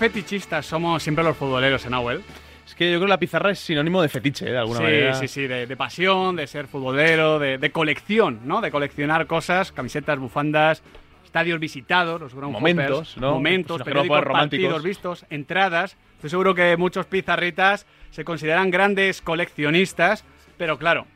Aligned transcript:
fetichistas 0.00 0.64
somos 0.64 1.02
siempre 1.02 1.22
los 1.22 1.36
futboleros 1.36 1.84
en 1.84 1.92
Abuel. 1.92 2.22
Es 2.66 2.74
que 2.74 2.90
yo 2.90 2.96
creo 2.96 3.06
que 3.06 3.10
la 3.10 3.18
pizarra 3.18 3.50
es 3.50 3.58
sinónimo 3.58 4.00
de 4.00 4.08
fetiche, 4.08 4.48
¿eh? 4.48 4.52
de 4.52 4.58
alguna 4.58 4.78
sí, 4.78 4.84
manera. 4.84 5.14
Sí, 5.14 5.28
sí, 5.28 5.46
de, 5.46 5.66
de 5.66 5.76
pasión, 5.76 6.36
de 6.36 6.46
ser 6.46 6.68
futbolero, 6.68 7.38
de, 7.38 7.58
de, 7.58 7.70
colección, 7.70 8.40
¿no? 8.44 8.62
De 8.62 8.70
coleccionar 8.70 9.26
cosas, 9.26 9.72
camisetas, 9.72 10.18
bufandas, 10.18 10.82
estadios 11.22 11.60
visitados, 11.60 12.18
los 12.18 12.34
ground 12.34 12.54
momentos, 12.54 13.18
¿no? 13.18 13.34
momentos, 13.34 13.82
Pues, 13.82 13.84
periódicos, 13.84 14.24
partidos 14.24 14.82
vistos, 14.82 15.26
entradas. 15.28 15.98
Estoy 16.14 16.30
seguro 16.30 16.54
que 16.54 16.78
muchos 16.78 17.04
pizarritas 17.04 17.84
se 18.10 18.24
consideran 18.24 18.70
grandes 18.70 19.20
coleccionistas, 19.20 20.24
pero 20.56 20.78
claro, 20.78 21.06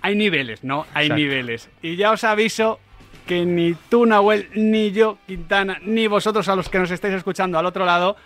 hay 0.00 0.16
niveles, 0.16 0.64
¿no? 0.64 0.86
Hay 0.94 1.08
Exacto. 1.08 1.22
niveles. 1.22 1.68
Y 1.82 1.96
ya 1.96 2.12
os 2.12 2.24
aviso 2.24 2.80
que 3.26 3.44
ni 3.44 3.74
tú, 3.90 4.06
Nahuel, 4.06 4.48
ni 4.54 4.92
yo, 4.92 5.18
Quintana, 5.26 5.78
ni 5.82 6.06
vosotros 6.06 6.48
a 6.48 6.56
los 6.56 6.68
que 6.70 6.78
nos 6.78 6.90
estáis 6.90 7.14
escuchando 7.14 7.58
al 7.58 7.66
otro 7.66 7.84
lado, 7.84 8.16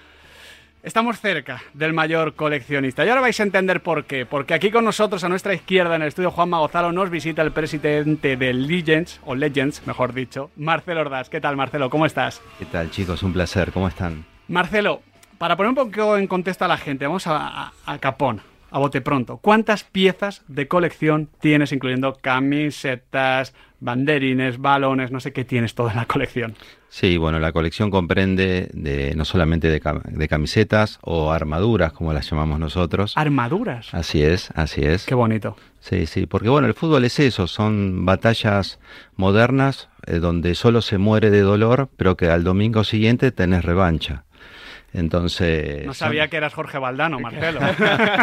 estamos 0.84 1.18
cerca 1.18 1.62
del 1.72 1.92
mayor 1.92 2.34
coleccionista. 2.34 3.04
Y 3.04 3.08
ahora 3.08 3.22
vais 3.22 3.40
a 3.40 3.42
entender 3.42 3.82
por 3.82 4.04
qué. 4.04 4.26
Porque 4.26 4.54
aquí 4.54 4.70
con 4.70 4.84
nosotros, 4.84 5.24
a 5.24 5.28
nuestra 5.28 5.54
izquierda, 5.54 5.96
en 5.96 6.02
el 6.02 6.08
estudio 6.08 6.30
Juanma 6.30 6.58
Gonzalo, 6.58 6.92
nos 6.92 7.10
visita 7.10 7.42
el 7.42 7.50
presidente 7.50 8.36
de 8.36 8.52
Legends, 8.52 9.20
o 9.24 9.34
Legends, 9.34 9.84
mejor 9.86 10.12
dicho, 10.12 10.50
Marcelo 10.56 11.00
Ordaz. 11.00 11.28
¿Qué 11.28 11.40
tal, 11.40 11.56
Marcelo? 11.56 11.90
¿Cómo 11.90 12.06
estás? 12.06 12.40
¿Qué 12.58 12.66
tal, 12.66 12.90
chicos? 12.90 13.22
Un 13.22 13.32
placer. 13.32 13.72
¿Cómo 13.72 13.88
están? 13.88 14.24
Marcelo, 14.48 15.02
para 15.38 15.56
poner 15.56 15.70
un 15.70 15.74
poco 15.74 16.16
en 16.16 16.26
contexto 16.26 16.64
a 16.66 16.68
la 16.68 16.76
gente, 16.76 17.06
vamos 17.06 17.26
a, 17.26 17.64
a, 17.64 17.72
a 17.86 17.98
Capón, 17.98 18.42
a 18.74 18.78
bote 18.78 19.00
pronto. 19.00 19.36
¿Cuántas 19.36 19.84
piezas 19.84 20.42
de 20.48 20.66
colección 20.66 21.28
tienes, 21.40 21.70
incluyendo 21.70 22.18
camisetas, 22.20 23.54
banderines, 23.78 24.58
balones, 24.58 25.12
no 25.12 25.20
sé 25.20 25.32
qué 25.32 25.44
tienes 25.44 25.76
todo 25.76 25.90
en 25.90 25.96
la 25.96 26.06
colección? 26.06 26.56
Sí, 26.88 27.16
bueno, 27.16 27.38
la 27.38 27.52
colección 27.52 27.92
comprende 27.92 28.68
de, 28.72 29.14
no 29.14 29.24
solamente 29.24 29.68
de, 29.68 29.78
cam 29.78 30.02
de, 30.02 30.26
camisetas 30.26 30.98
o 31.02 31.30
armaduras, 31.30 31.92
como 31.92 32.12
las 32.12 32.28
llamamos 32.28 32.58
nosotros. 32.58 33.12
¿Armaduras? 33.16 33.94
Así 33.94 34.24
es, 34.24 34.50
así 34.56 34.80
es. 34.82 35.06
Qué 35.06 35.14
bonito. 35.14 35.56
Sí, 35.78 36.06
sí, 36.06 36.26
porque 36.26 36.48
bueno, 36.48 36.66
el 36.66 36.74
fútbol 36.74 37.04
es 37.04 37.20
eso, 37.20 37.46
son 37.46 38.04
batallas 38.04 38.80
modernas 39.14 39.88
eh, 40.06 40.18
donde 40.18 40.56
solo 40.56 40.82
se 40.82 40.98
muere 40.98 41.30
de 41.30 41.42
dolor, 41.42 41.90
pero 41.96 42.16
que 42.16 42.28
al 42.28 42.42
domingo 42.42 42.82
siguiente 42.82 43.30
tenés 43.30 43.64
revancha. 43.64 44.24
Entonces. 44.94 45.84
No 45.84 45.92
sabía 45.92 46.28
que 46.28 46.36
eras 46.36 46.54
Jorge 46.54 46.78
Valdano, 46.78 47.18
Marcelo. 47.18 47.60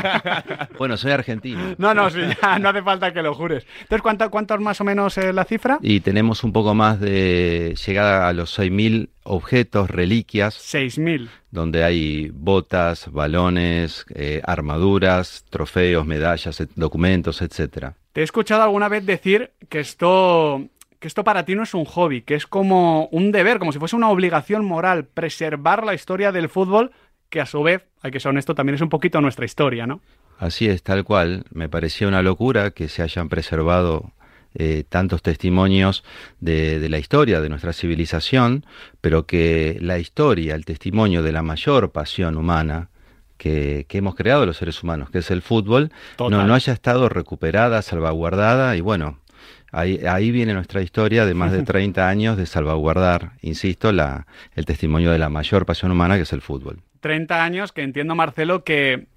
bueno, 0.80 0.96
soy 0.96 1.12
argentino. 1.12 1.76
No, 1.78 1.94
no, 1.94 2.10
sí, 2.10 2.22
ya, 2.42 2.60
no 2.60 2.70
hace 2.70 2.82
falta 2.82 3.12
que 3.12 3.22
lo 3.22 3.36
jures. 3.36 3.68
Entonces, 3.82 4.02
¿cuánto, 4.02 4.32
cuánto 4.32 4.56
es 4.56 4.62
más 4.62 4.80
o 4.80 4.86
menos 4.86 5.18
eh, 5.18 5.34
la 5.34 5.44
cifra? 5.44 5.80
Y 5.82 6.00
tenemos 6.00 6.46
un 6.46 6.54
poco 6.54 6.74
más 6.74 7.02
de 7.02 7.76
llegada 7.86 8.30
a 8.30 8.34
los 8.34 8.58
6.000 8.58 9.10
objetos, 9.24 9.90
reliquias. 9.90 10.58
6.000. 10.74 11.28
Donde 11.52 11.84
hay 11.84 12.30
botas, 12.34 13.12
balones, 13.12 14.06
eh, 14.16 14.42
armaduras, 14.46 15.46
trofeos, 15.50 16.08
medallas, 16.08 16.66
documentos, 16.76 17.42
etcétera. 17.42 17.96
Te 18.14 18.22
he 18.22 18.24
escuchado 18.24 18.64
alguna 18.64 18.88
vez 18.88 19.06
decir 19.06 19.52
que 19.68 19.82
esto 19.82 20.70
que 21.02 21.08
esto 21.08 21.24
para 21.24 21.44
ti 21.44 21.56
no 21.56 21.64
es 21.64 21.74
un 21.74 21.84
hobby, 21.84 22.22
que 22.22 22.36
es 22.36 22.46
como 22.46 23.08
un 23.08 23.32
deber, 23.32 23.58
como 23.58 23.72
si 23.72 23.80
fuese 23.80 23.96
una 23.96 24.10
obligación 24.10 24.64
moral, 24.64 25.06
preservar 25.06 25.84
la 25.84 25.96
historia 25.96 26.32
del 26.32 26.48
fútbol, 26.48 26.92
que 27.30 27.42
a 27.42 27.48
su 27.48 27.64
vez, 27.64 27.82
hay 28.04 28.12
que 28.12 28.20
ser 28.20 28.30
honesto, 28.30 28.54
también 28.54 28.76
es 28.76 28.82
un 28.82 28.90
poquito 28.90 29.20
nuestra 29.20 29.44
historia, 29.44 29.88
¿no? 29.88 30.00
Así 30.38 30.68
es, 30.68 30.84
tal 30.84 31.04
cual. 31.04 31.46
Me 31.52 31.70
parecía 31.70 32.08
una 32.08 32.22
locura 32.22 32.70
que 32.70 32.88
se 32.88 33.02
hayan 33.02 33.30
preservado 33.30 34.12
eh, 34.54 34.84
tantos 34.88 35.24
testimonios 35.24 36.04
de, 36.40 36.80
de, 36.80 36.88
la 36.88 37.00
historia 37.00 37.42
de 37.42 37.50
nuestra 37.50 37.74
civilización, 37.74 38.64
pero 39.02 39.26
que 39.26 39.80
la 39.82 39.98
historia, 39.98 40.54
el 40.54 40.66
testimonio 40.66 41.24
de 41.24 41.32
la 41.32 41.42
mayor 41.42 41.92
pasión 41.92 42.38
humana, 42.38 42.90
que, 43.38 43.88
que, 43.90 43.98
hemos 43.98 44.14
creado 44.14 44.46
los 44.46 44.58
seres 44.58 44.84
humanos, 44.84 45.10
que 45.10 45.18
es 45.18 45.32
el 45.32 45.42
fútbol, 45.42 45.92
no, 46.20 46.30
no, 46.30 46.54
haya 46.54 46.74
estado 46.74 47.10
recuperada, 47.10 47.82
salvaguardada 47.82 48.76
y 48.76 48.82
bueno, 48.82 49.18
Ahí, 49.72 50.00
ahí, 50.06 50.32
viene 50.32 50.54
nuestra 50.54 50.82
historia 50.82 51.26
de 51.26 51.34
más 51.34 51.52
de 51.52 51.64
30 51.64 52.08
años 52.08 52.38
de 52.38 52.46
salvaguardar, 52.46 53.34
insisto, 53.42 53.92
la, 53.92 54.28
el 54.56 54.66
testimonio 54.66 55.12
de 55.12 55.20
la 55.20 55.30
mayor 55.30 55.66
pasión 55.66 55.92
humana 55.92 56.16
que 56.16 56.24
es 56.24 56.34
el 56.34 56.42
fútbol. 56.42 56.80
30 57.00 57.44
años 57.44 57.72
que 57.72 57.82
entiendo, 57.82 58.16
Marcelo, 58.16 58.64
que, 58.64 59.08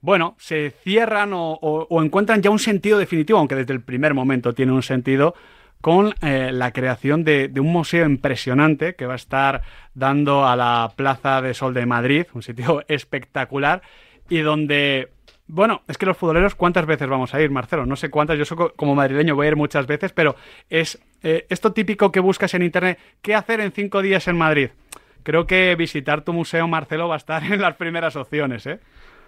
bueno, 0.00 0.34
se 0.38 0.70
cierran 0.82 1.32
o, 1.32 1.52
o, 1.52 1.86
o 1.88 2.02
encuentran 2.02 2.42
ya 2.42 2.50
un 2.50 2.58
sentido 2.58 2.98
definitivo, 2.98 3.38
aunque 3.38 3.54
desde 3.54 3.72
el 3.74 3.82
primer 3.82 4.14
momento 4.14 4.52
tiene 4.54 4.72
un 4.72 4.82
sentido, 4.82 5.34
con 5.80 6.14
eh, 6.22 6.50
la 6.52 6.72
creación 6.72 7.22
de, 7.22 7.48
de, 7.48 7.60
un 7.60 7.72
museo 7.72 8.06
impresionante 8.06 8.94
que 8.94 9.06
va 9.06 9.12
a 9.12 9.16
estar 9.16 9.62
dando 9.94 10.46
a 10.46 10.56
la 10.56 10.92
Plaza 10.96 11.40
de 11.42 11.54
Sol 11.54 11.74
de 11.74 11.86
Madrid, 11.86 12.26
un 12.32 12.42
sitio 12.42 12.82
espectacular, 12.88 13.82
y 14.28 14.38
donde 14.38 15.10
bueno, 15.48 15.82
es 15.86 15.96
que 15.96 16.06
los 16.06 16.16
futboleros, 16.16 16.54
¿cuántas 16.54 16.86
veces 16.86 17.08
vamos 17.08 17.34
a 17.34 17.40
ir, 17.40 17.50
Marcelo? 17.50 17.86
No 17.86 17.96
sé 17.96 18.10
cuántas, 18.10 18.38
yo 18.38 18.44
soy 18.44 18.58
como 18.74 18.94
madrileño, 18.94 19.36
voy 19.36 19.46
a 19.46 19.50
ir 19.50 19.56
muchas 19.56 19.86
veces, 19.86 20.12
pero 20.12 20.34
es 20.68 20.98
eh, 21.22 21.46
esto 21.48 21.72
típico 21.72 22.10
que 22.10 22.20
buscas 22.20 22.54
en 22.54 22.62
internet, 22.62 22.98
¿qué 23.22 23.34
hacer 23.34 23.60
en 23.60 23.72
cinco 23.72 24.02
días 24.02 24.26
en 24.28 24.36
Madrid? 24.36 24.70
Creo 25.22 25.46
que 25.46 25.74
visitar 25.76 26.22
tu 26.22 26.32
museo, 26.32 26.66
Marcelo, 26.68 27.08
va 27.08 27.14
a 27.14 27.18
estar 27.18 27.44
en 27.52 27.60
las 27.60 27.76
primeras 27.76 28.16
opciones, 28.16 28.66
¿eh? 28.66 28.80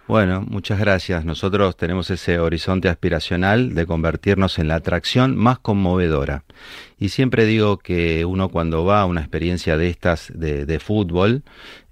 Bueno, 0.08 0.42
muchas 0.48 0.78
gracias. 0.78 1.26
Nosotros 1.26 1.76
tenemos 1.76 2.08
ese 2.08 2.38
horizonte 2.38 2.88
aspiracional 2.88 3.74
de 3.74 3.84
convertirnos 3.84 4.58
en 4.58 4.68
la 4.68 4.76
atracción 4.76 5.36
más 5.36 5.58
conmovedora. 5.58 6.44
Y 6.98 7.10
siempre 7.10 7.44
digo 7.44 7.76
que 7.76 8.24
uno 8.24 8.48
cuando 8.48 8.86
va 8.86 9.02
a 9.02 9.04
una 9.04 9.20
experiencia 9.20 9.76
de 9.76 9.90
estas 9.90 10.32
de, 10.34 10.80
fútbol, 10.80 11.42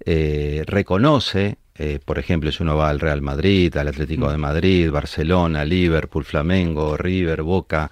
eh, 0.03 0.63
reconoce 0.65 1.59
eh, 1.79 1.99
por 2.03 2.17
ejemplo, 2.17 2.51
si 2.51 2.63
uno 2.63 2.75
va 2.75 2.89
al 2.89 2.99
Real 2.99 3.21
Madrid, 3.21 3.75
al 3.77 3.87
Atlético 3.87 4.31
de 4.31 4.37
Madrid, 4.37 4.89
Barcelona, 4.89 5.63
Liverpool, 5.63 6.25
Flamengo, 6.25 6.97
River, 6.97 7.43
Boca, 7.43 7.91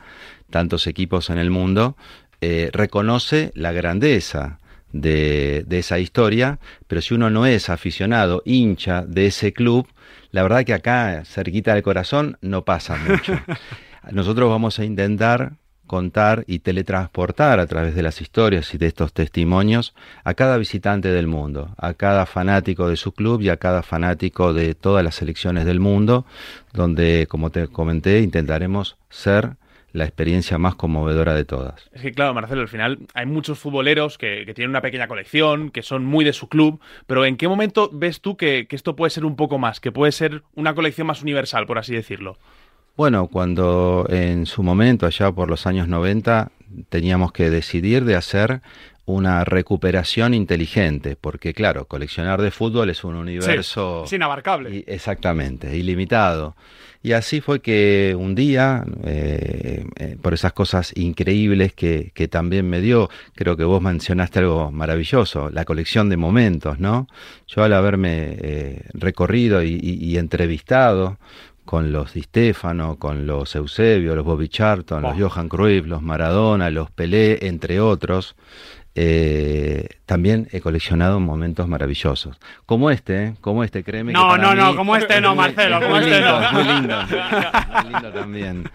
tantos 0.49 0.87
equipos 0.87 1.29
en 1.29 1.37
el 1.37 1.51
mundo, 1.51 1.95
eh, 2.41 2.69
reconoce 2.73 3.51
la 3.55 3.71
grandeza 3.71 4.59
de, 4.91 5.63
de, 5.67 5.79
esa 5.79 5.99
historia, 5.99 6.59
pero 6.87 7.01
si 7.01 7.13
uno 7.13 7.29
no 7.29 7.45
es 7.45 7.69
aficionado, 7.69 8.41
hincha 8.45 9.03
de 9.03 9.27
ese 9.27 9.53
club, 9.53 9.87
la 10.31 10.43
verdad 10.43 10.63
que 10.63 10.73
acá, 10.73 11.23
cerquita 11.25 11.73
del 11.73 11.83
corazón, 11.83 12.37
no 12.41 12.65
pasa 12.65 12.97
mucho. 12.97 13.39
Nosotros 14.11 14.49
vamos 14.49 14.79
a 14.79 14.85
intentar 14.85 15.53
contar 15.85 16.43
y 16.47 16.59
teletransportar 16.59 17.59
a 17.59 17.67
través 17.67 17.95
de 17.95 18.03
las 18.03 18.21
historias 18.21 18.73
y 18.73 18.77
de 18.77 18.87
estos 18.87 19.13
testimonios 19.13 19.93
a 20.23 20.33
cada 20.33 20.57
visitante 20.57 21.09
del 21.09 21.27
mundo, 21.27 21.75
a 21.77 21.93
cada 21.93 22.25
fanático 22.25 22.89
de 22.89 22.97
su 22.97 23.13
club 23.13 23.41
y 23.41 23.49
a 23.49 23.57
cada 23.57 23.83
fanático 23.83 24.53
de 24.53 24.75
todas 24.75 25.03
las 25.03 25.15
selecciones 25.15 25.65
del 25.65 25.79
mundo, 25.79 26.25
donde, 26.73 27.27
como 27.29 27.49
te 27.49 27.67
comenté, 27.67 28.21
intentaremos 28.21 28.97
ser 29.09 29.57
la 29.93 30.03
experiencia 30.03 30.57
más 30.57 30.75
conmovedora 30.75 31.33
de 31.33 31.45
todas. 31.45 31.89
Es 31.93 32.01
que 32.01 32.11
claro, 32.11 32.33
Marcelo, 32.33 32.61
al 32.61 32.67
final 32.67 32.99
hay 33.13 33.25
muchos 33.25 33.57
futboleros 33.59 34.17
que, 34.17 34.43
tienen 34.53 34.71
una 34.71 34.81
pequeña 34.81 35.07
colección, 35.07 35.69
que 35.71 35.83
son 35.83 36.03
muy 36.03 36.25
de 36.25 36.33
su 36.33 36.49
club, 36.49 36.81
pero 37.07 37.23
¿en 37.23 37.37
qué 37.37 37.47
momento 37.47 37.89
ves 37.93 38.19
tú 38.19 38.35
que 38.35 38.67
esto 38.69 38.97
puede 38.97 39.09
ser 39.09 39.23
un 39.23 39.37
poco 39.37 39.57
más, 39.57 39.79
que 39.79 39.93
puede 39.93 40.11
ser 40.11 40.43
una 40.53 40.75
colección 40.75 41.07
más 41.07 41.21
universal, 41.21 41.65
por 41.65 41.77
así 41.77 41.95
decirlo? 41.95 42.37
Bueno, 42.97 43.27
cuando 43.27 44.05
en 44.09 44.45
su 44.45 44.63
momento, 44.63 45.05
allá 45.05 45.31
por 45.31 45.49
los 45.49 45.67
años 45.67 45.87
90, 45.87 46.51
teníamos 46.89 47.33
que 47.33 47.49
decidir 47.49 48.05
de 48.05 48.15
hacer 48.15 48.61
una 49.05 49.43
recuperación 49.43 50.33
inteligente, 50.33 51.15
porque 51.15 51.53
claro, 51.53 51.85
coleccionar 51.85 52.41
de 52.41 52.51
fútbol 52.51 52.89
es 52.89 53.03
un 53.03 53.15
universo... 53.15 54.03
Sí, 54.05 54.15
es 54.15 54.17
inabarcable. 54.17 54.83
Exactamente, 54.87 55.75
ilimitado. 55.77 56.55
Y 57.03 57.11
así 57.11 57.39
fue 57.39 57.59
que 57.59 58.15
un 58.17 58.33
día, 58.33 58.83
eh, 59.03 59.85
eh, 59.97 60.17
por 60.19 60.33
esas 60.33 60.53
cosas 60.53 60.91
increíbles 60.95 61.73
que, 61.73 62.11
que, 62.15 62.27
también 62.27 62.67
me 62.67 62.81
dio, 62.81 63.11
creo 63.35 63.55
que 63.55 63.63
vos 63.63 63.79
mencionaste 63.79 64.39
algo 64.39 64.71
maravilloso, 64.71 65.51
la 65.51 65.65
colección 65.65 66.09
de 66.09 66.17
momentos, 66.17 66.79
¿no? 66.79 67.07
Yo 67.45 67.63
al 67.63 67.73
haberme 67.73 68.37
eh, 68.39 68.81
recorrido 68.93 69.61
y, 69.61 69.79
y, 69.79 70.03
y 70.03 70.17
entrevistado 70.17 71.19
con 71.65 71.91
los 71.91 72.13
Di 72.13 72.21
Stefano, 72.21 72.97
con 72.97 73.25
los 73.25 73.55
Eusebio, 73.55 74.15
los 74.15 74.23
Bobby 74.23 74.47
Charlton, 74.47 75.03
oh. 75.03 75.09
los 75.09 75.33
Johan 75.33 75.49
Cruyff, 75.49 75.85
los 75.85 76.01
Maradona, 76.01 76.69
los 76.69 76.91
Pelé, 76.91 77.39
entre 77.47 77.79
otros, 77.79 78.35
eh, 78.97 79.89
también 80.05 80.47
he 80.53 80.61
coleccionado 80.61 81.19
momentos 81.19 81.67
maravillosos. 81.67 82.37
Como 82.65 82.89
este, 82.89 83.23
¿eh? 83.23 83.33
como 83.41 83.65
este, 83.65 83.83
créeme. 83.83 84.13
No, 84.13 84.33
que 84.33 84.41
no, 84.41 84.51
mí, 84.51 84.57
no, 84.57 84.75
como 84.77 84.95
este 84.95 85.19
no, 85.19 85.35
Marcelo, 85.35 85.81
como 85.81 85.97
este 85.97 86.11
lindo, 86.11 86.41
no. 86.41 86.51
Muy 86.53 86.63
lindo, 86.63 86.95
muy 87.83 87.91
lindo 87.91 88.11
también. 88.13 88.69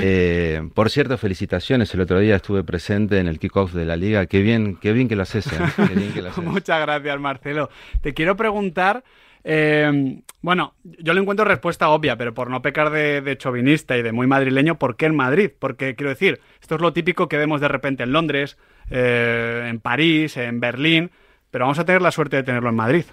Eh, 0.00 0.68
por 0.72 0.88
cierto, 0.88 1.18
felicitaciones. 1.18 1.92
El 1.94 2.02
otro 2.02 2.20
día 2.20 2.36
estuve 2.36 2.62
presente 2.62 3.18
en 3.18 3.26
el 3.26 3.40
kickoff 3.40 3.72
de 3.72 3.84
la 3.84 3.96
liga. 3.96 4.26
Qué 4.26 4.40
bien, 4.40 4.76
qué 4.76 4.92
bien 4.92 5.08
que 5.08 5.16
lo 5.16 5.24
haces. 5.24 5.48
Qué 5.48 5.94
bien 5.96 6.12
que 6.12 6.22
lo 6.22 6.28
haces. 6.28 6.44
Muchas 6.44 6.80
gracias, 6.80 7.18
Marcelo. 7.18 7.68
Te 8.02 8.14
quiero 8.14 8.36
preguntar. 8.36 9.02
Eh, 9.48 10.22
bueno, 10.42 10.74
yo 10.82 11.14
le 11.14 11.20
encuentro 11.20 11.44
respuesta 11.44 11.88
obvia, 11.90 12.16
pero 12.16 12.34
por 12.34 12.50
no 12.50 12.62
pecar 12.62 12.90
de, 12.90 13.20
de, 13.20 13.38
chauvinista 13.38 13.96
y 13.96 14.02
de 14.02 14.10
muy 14.10 14.26
madrileño, 14.26 14.76
¿por 14.76 14.96
qué 14.96 15.06
en 15.06 15.14
Madrid? 15.14 15.52
Porque 15.56 15.94
quiero 15.94 16.10
decir, 16.10 16.40
esto 16.60 16.74
es 16.74 16.80
lo 16.80 16.92
típico 16.92 17.28
que 17.28 17.36
vemos 17.36 17.60
de 17.60 17.68
repente 17.68 18.02
en 18.02 18.12
Londres, 18.12 18.58
eh, 18.90 19.68
en 19.68 19.78
París, 19.78 20.36
en 20.36 20.58
Berlín, 20.58 21.12
pero 21.52 21.64
vamos 21.64 21.78
a 21.78 21.84
tener 21.84 22.02
la 22.02 22.10
suerte 22.10 22.36
de 22.36 22.42
tenerlo 22.42 22.70
en 22.70 22.74
Madrid. 22.74 23.04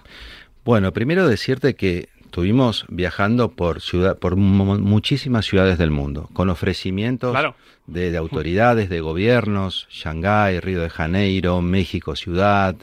Bueno, 0.66 0.92
primero 0.92 1.28
decirte 1.28 1.76
que 1.76 2.10
estuvimos 2.34 2.88
viajando 2.90 3.50
por 3.50 3.80
ciudad, 3.80 4.18
por 4.18 4.38
muchísimas 4.38 5.46
ciudades 5.46 5.78
del 5.78 5.92
mundo, 5.92 6.32
con 6.34 6.50
ofrecimientos 6.50 7.38
de, 7.86 8.18
autoridades, 8.18 8.90
de 8.90 9.02
gobiernos, 9.02 9.88
Shanghái, 9.92 10.60
Río 10.60 10.82
de 10.82 10.90
Janeiro, 10.90 11.62
México 11.62 12.16
ciudad, 12.16 12.76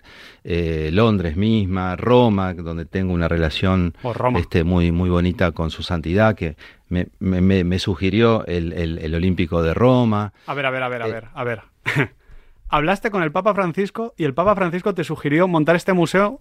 eh, 0.45 0.91
Londres 0.93 1.37
misma, 1.37 1.97
Roma, 1.97 2.55
donde 2.55 2.85
tengo 2.85 3.13
una 3.13 3.27
relación 3.27 3.95
este, 4.37 4.63
muy, 4.63 4.93
muy 4.93 5.11
bonita 5.11 5.51
con 5.51 5.73
su 5.73 5.83
santidad, 5.83 6.37
que 6.37 6.55
me, 6.89 7.09
me, 7.19 7.79
sugirió 7.81 8.47
el, 8.47 8.73
el, 8.73 9.15
Olímpico 9.17 9.65
de 9.65 9.75
Roma. 9.75 10.33
A 10.47 10.55
ver, 10.55 10.65
a 10.65 10.71
ver, 10.71 10.85
a 10.85 10.89
ver, 10.89 11.03
a 11.03 11.09
eh, 11.09 11.13
ver, 11.13 11.25
a 11.35 11.43
ver. 11.43 11.63
Hablaste 12.69 13.11
con 13.11 13.25
el 13.25 13.33
Papa 13.33 13.53
Francisco 13.53 14.15
y 14.17 14.23
el 14.23 14.33
Papa 14.33 14.55
Francisco 14.55 14.95
te 14.95 15.03
sugirió 15.03 15.49
montar 15.49 15.75
este 15.75 15.93
museo 15.93 16.41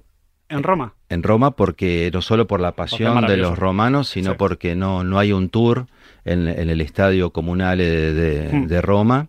en 0.49 0.63
Roma. 0.63 0.93
En 1.09 1.23
Roma 1.23 1.51
porque 1.51 2.09
no 2.13 2.21
solo 2.21 2.47
por 2.47 2.59
la 2.59 2.73
pasión 2.73 3.25
de 3.25 3.37
los 3.37 3.57
romanos, 3.57 4.09
sino 4.09 4.35
porque 4.35 4.75
no, 4.75 5.03
no 5.03 5.19
hay 5.19 5.31
un 5.31 5.49
tour 5.49 5.87
en, 6.25 6.47
el 6.47 6.81
estadio 6.81 7.31
comunal 7.31 7.77
hmm. 7.79 8.67
de, 8.67 8.81
Roma. 8.81 9.27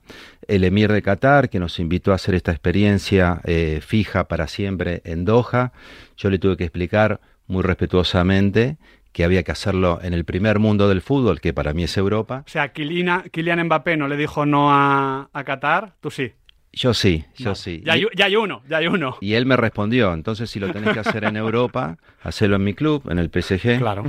El 0.49 0.65
emir 0.65 0.91
de 0.91 1.03
Qatar, 1.03 1.49
que 1.49 1.61
nos 1.61 1.79
invitó 1.79 2.13
a 2.13 2.17
hacer 2.17 2.35
esta 2.35 2.51
experiencia 2.51 3.41
eh, 3.45 3.81
fija 3.83 4.25
para 4.27 4.49
siempre 4.49 5.03
en 5.05 5.25
Doha, 5.25 5.73
yo 6.17 6.31
le 6.31 6.39
tuve 6.39 6.57
que 6.57 6.65
explicar 6.65 7.21
muy 7.47 7.63
respetuosamente 7.63 8.79
que 9.13 9.25
había 9.25 9.43
que 9.43 9.53
hacerlo 9.53 9.99
en 10.03 10.15
el 10.15 10.25
primer 10.25 10.59
mundo 10.59 10.89
del 10.89 11.03
fútbol, 11.03 11.41
que 11.41 11.53
para 11.53 11.73
mí 11.73 11.83
es 11.83 11.97
Europa. 11.97 12.45
O 12.47 12.51
sea, 12.51 12.73
Kylian, 12.73 13.25
Mbappé 13.65 13.97
no 13.97 14.07
le 14.07 14.17
dijo 14.17 14.47
no 14.47 14.73
a, 14.73 15.29
a 15.33 15.45
Qatar, 15.45 15.95
tú 16.01 16.11
sí. 16.11 16.33
Yo 16.73 16.95
sí, 16.95 17.25
yo 17.37 17.55
sí. 17.55 17.83
Ya 17.85 17.95
hay, 17.95 18.07
ya 18.17 18.27
hay, 18.27 18.37
uno, 18.37 18.63
ya 18.69 18.79
hay 18.79 18.87
uno. 18.87 19.17
Y 19.21 19.35
él 19.35 19.45
me 19.45 19.57
respondió, 19.57 20.15
entonces 20.15 20.49
si 20.51 20.61
lo 20.61 20.73
tenés 20.73 20.93
que 20.93 21.01
hacer 21.01 21.25
en 21.25 21.37
Europa, 21.37 21.99
hacelo 22.23 22.57
en 22.57 22.65
mi 22.65 22.75
club, 22.75 23.11
en 23.11 23.19
el 23.19 23.29
PSG. 23.29 23.79
Claro. 23.79 24.05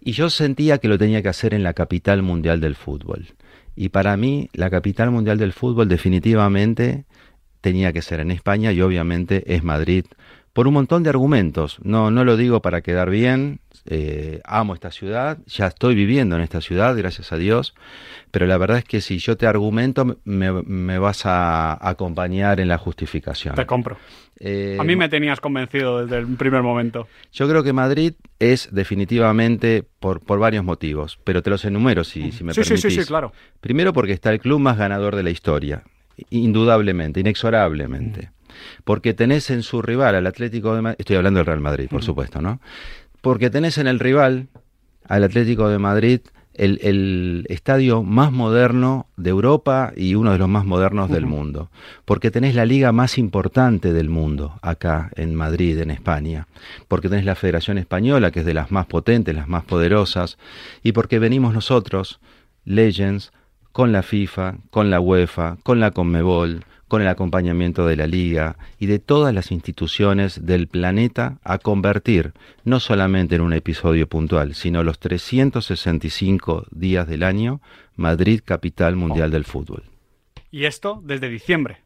Y 0.00 0.12
yo 0.12 0.30
sentía 0.30 0.78
que 0.78 0.88
lo 0.88 0.96
tenía 0.96 1.22
que 1.22 1.28
hacer 1.28 1.52
en 1.52 1.62
la 1.62 1.74
capital 1.74 2.22
mundial 2.22 2.60
del 2.60 2.76
fútbol. 2.76 3.26
Y 3.76 3.90
para 3.90 4.16
mí, 4.16 4.48
la 4.54 4.70
capital 4.70 5.10
mundial 5.10 5.38
del 5.38 5.52
fútbol 5.52 5.88
definitivamente 5.88 7.04
tenía 7.60 7.92
que 7.92 8.02
ser 8.02 8.20
en 8.20 8.30
España 8.30 8.72
y 8.72 8.80
obviamente 8.80 9.54
es 9.54 9.62
Madrid. 9.62 10.04
Por 10.58 10.66
un 10.66 10.74
montón 10.74 11.04
de 11.04 11.10
argumentos. 11.10 11.78
No, 11.84 12.10
no 12.10 12.24
lo 12.24 12.36
digo 12.36 12.60
para 12.60 12.80
quedar 12.80 13.10
bien, 13.10 13.60
eh, 13.86 14.40
amo 14.44 14.74
esta 14.74 14.90
ciudad, 14.90 15.38
ya 15.46 15.68
estoy 15.68 15.94
viviendo 15.94 16.34
en 16.34 16.42
esta 16.42 16.60
ciudad, 16.60 16.96
gracias 16.96 17.30
a 17.30 17.36
Dios, 17.36 17.76
pero 18.32 18.44
la 18.44 18.58
verdad 18.58 18.78
es 18.78 18.84
que 18.84 19.00
si 19.00 19.18
yo 19.18 19.36
te 19.36 19.46
argumento, 19.46 20.18
me, 20.24 20.98
vas 20.98 21.26
a 21.26 21.88
acompañar 21.88 22.58
en 22.58 22.66
la 22.66 22.76
justificación. 22.76 23.54
Te 23.54 23.66
compro. 23.66 23.98
Eh, 24.40 24.76
a 24.80 24.82
mí 24.82 24.96
me 24.96 25.08
tenías 25.08 25.40
convencido 25.40 26.04
desde 26.04 26.18
el 26.18 26.36
primer 26.36 26.62
momento. 26.62 27.06
Yo 27.32 27.48
creo 27.48 27.62
que 27.62 27.72
Madrid 27.72 28.14
es 28.40 28.68
definitivamente 28.72 29.84
por, 30.00 30.18
por 30.18 30.40
varios 30.40 30.64
motivos, 30.64 31.20
pero 31.22 31.40
te 31.40 31.50
los 31.50 31.64
enumero 31.64 32.02
si, 32.02 32.32
si 32.32 32.42
me 32.42 32.52
sí, 32.52 32.62
permitís. 32.62 32.82
Sí, 32.82 32.90
sí, 32.90 33.02
sí, 33.02 33.06
claro. 33.06 33.32
Primero 33.60 33.92
porque 33.92 34.12
está 34.12 34.32
el 34.32 34.40
club 34.40 34.58
más 34.58 34.76
ganador 34.76 35.14
de 35.14 35.22
la 35.22 35.30
historia, 35.30 35.84
indudablemente, 36.30 37.20
inexorablemente. 37.20 38.30
Porque 38.84 39.14
tenés 39.14 39.50
en 39.50 39.62
su 39.62 39.82
rival 39.82 40.14
al 40.14 40.26
Atlético 40.26 40.74
de 40.74 40.82
Madrid, 40.82 40.96
estoy 40.98 41.16
hablando 41.16 41.38
del 41.38 41.46
Real 41.46 41.60
Madrid, 41.60 41.88
por 41.88 42.02
supuesto, 42.02 42.40
¿no? 42.40 42.60
porque 43.20 43.50
tenés 43.50 43.78
en 43.78 43.86
el 43.86 43.98
rival, 43.98 44.48
al 45.04 45.24
Atlético 45.24 45.68
de 45.68 45.78
Madrid, 45.78 46.20
el, 46.54 47.46
estadio 47.48 48.02
más 48.02 48.32
moderno 48.32 49.06
de 49.16 49.30
Europa 49.30 49.92
y 49.96 50.16
uno 50.16 50.32
de 50.32 50.38
los 50.38 50.48
más 50.48 50.64
modernos 50.64 51.08
del 51.08 51.24
mundo, 51.24 51.70
porque 52.04 52.30
tenés 52.30 52.54
la 52.54 52.66
liga 52.66 52.90
más 52.90 53.16
importante 53.16 53.92
del 53.92 54.08
mundo 54.08 54.58
acá 54.60 55.10
en 55.14 55.34
Madrid, 55.34 55.78
en 55.78 55.90
España, 55.90 56.48
porque 56.88 57.08
tenés 57.08 57.24
la 57.24 57.36
Federación 57.36 57.78
Española, 57.78 58.32
que 58.32 58.40
es 58.40 58.46
de 58.46 58.54
las 58.54 58.72
más 58.72 58.86
potentes, 58.86 59.34
las 59.34 59.48
más 59.48 59.64
poderosas, 59.64 60.36
y 60.82 60.92
porque 60.92 61.18
venimos 61.18 61.54
nosotros, 61.54 62.18
Legends, 62.64 63.32
con 63.70 63.92
la 63.92 64.02
FIFA, 64.02 64.56
con 64.70 64.90
la 64.90 64.98
UEFA, 64.98 65.58
con 65.62 65.78
la 65.78 65.92
Conmebol, 65.92 66.64
con 66.88 67.02
el 67.02 67.08
acompañamiento 67.08 67.86
de 67.86 67.96
la 67.96 68.06
Liga 68.06 68.56
y 68.78 68.86
de 68.86 68.98
todas 68.98 69.34
las 69.34 69.52
instituciones 69.52 70.46
del 70.46 70.66
planeta 70.66 71.38
a 71.44 71.58
convertir, 71.58 72.32
no 72.64 72.80
solamente 72.80 73.36
en 73.36 73.42
un 73.42 73.52
episodio 73.52 74.08
puntual, 74.08 74.54
sino 74.54 74.82
los 74.82 74.98
365 74.98 76.66
días 76.70 77.06
del 77.06 77.22
año, 77.22 77.60
Madrid 77.96 78.40
capital 78.44 78.96
mundial 78.96 79.30
del 79.30 79.44
fútbol. 79.44 79.84
Y 80.50 80.64
esto 80.64 81.00
desde 81.04 81.28
diciembre. 81.28 81.78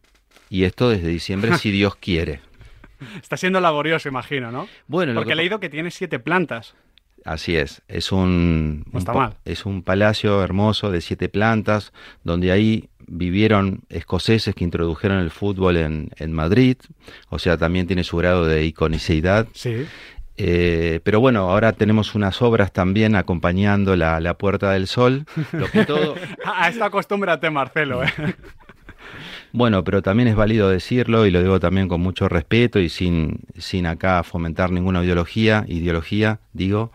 Y 0.48 0.64
esto 0.64 0.88
desde 0.88 1.08
diciembre, 1.08 1.56
si 1.58 1.70
Dios 1.70 1.96
quiere. 1.96 2.40
Está 3.20 3.36
siendo 3.36 3.60
laborioso, 3.60 4.08
imagino, 4.08 4.52
¿no? 4.52 4.68
Bueno, 4.86 5.14
porque 5.14 5.32
he 5.32 5.36
leído 5.36 5.58
que 5.58 5.68
tiene 5.68 5.90
siete 5.90 6.18
plantas. 6.20 6.74
Así 7.24 7.56
es, 7.56 7.82
es 7.86 8.10
un, 8.10 8.84
es 9.44 9.64
un 9.64 9.82
palacio 9.82 10.42
hermoso 10.42 10.90
de 10.90 11.00
siete 11.00 11.28
plantas, 11.28 11.92
donde 12.24 12.50
ahí 12.50 12.88
vivieron 13.06 13.80
escoceses 13.88 14.54
que 14.54 14.64
introdujeron 14.64 15.18
el 15.18 15.30
fútbol 15.30 15.76
en, 15.76 16.10
en 16.16 16.32
Madrid, 16.32 16.76
o 17.28 17.38
sea, 17.38 17.56
también 17.56 17.86
tiene 17.86 18.04
su 18.04 18.16
grado 18.16 18.46
de 18.46 18.64
iconicidad. 18.64 19.46
Sí. 19.52 19.86
Eh, 20.38 21.00
pero 21.04 21.20
bueno, 21.20 21.50
ahora 21.50 21.72
tenemos 21.72 22.14
unas 22.14 22.40
obras 22.40 22.72
también 22.72 23.16
acompañando 23.16 23.96
la, 23.96 24.18
la 24.20 24.34
Puerta 24.34 24.72
del 24.72 24.86
Sol. 24.86 25.26
Lo 25.52 25.70
que 25.70 25.84
todo... 25.86 26.14
a 26.44 26.68
esta 26.68 26.86
acostúmbrate, 26.86 27.50
Marcelo. 27.50 28.02
¿eh? 28.02 28.08
Bueno, 29.52 29.84
pero 29.84 30.00
también 30.00 30.28
es 30.28 30.34
válido 30.34 30.70
decirlo 30.70 31.26
y 31.26 31.30
lo 31.30 31.42
digo 31.42 31.60
también 31.60 31.86
con 31.86 32.00
mucho 32.00 32.26
respeto 32.26 32.80
y 32.80 32.88
sin, 32.88 33.40
sin 33.58 33.86
acá 33.86 34.22
fomentar 34.22 34.70
ninguna 34.70 35.04
ideología, 35.04 35.66
ideología, 35.68 36.40
digo, 36.54 36.90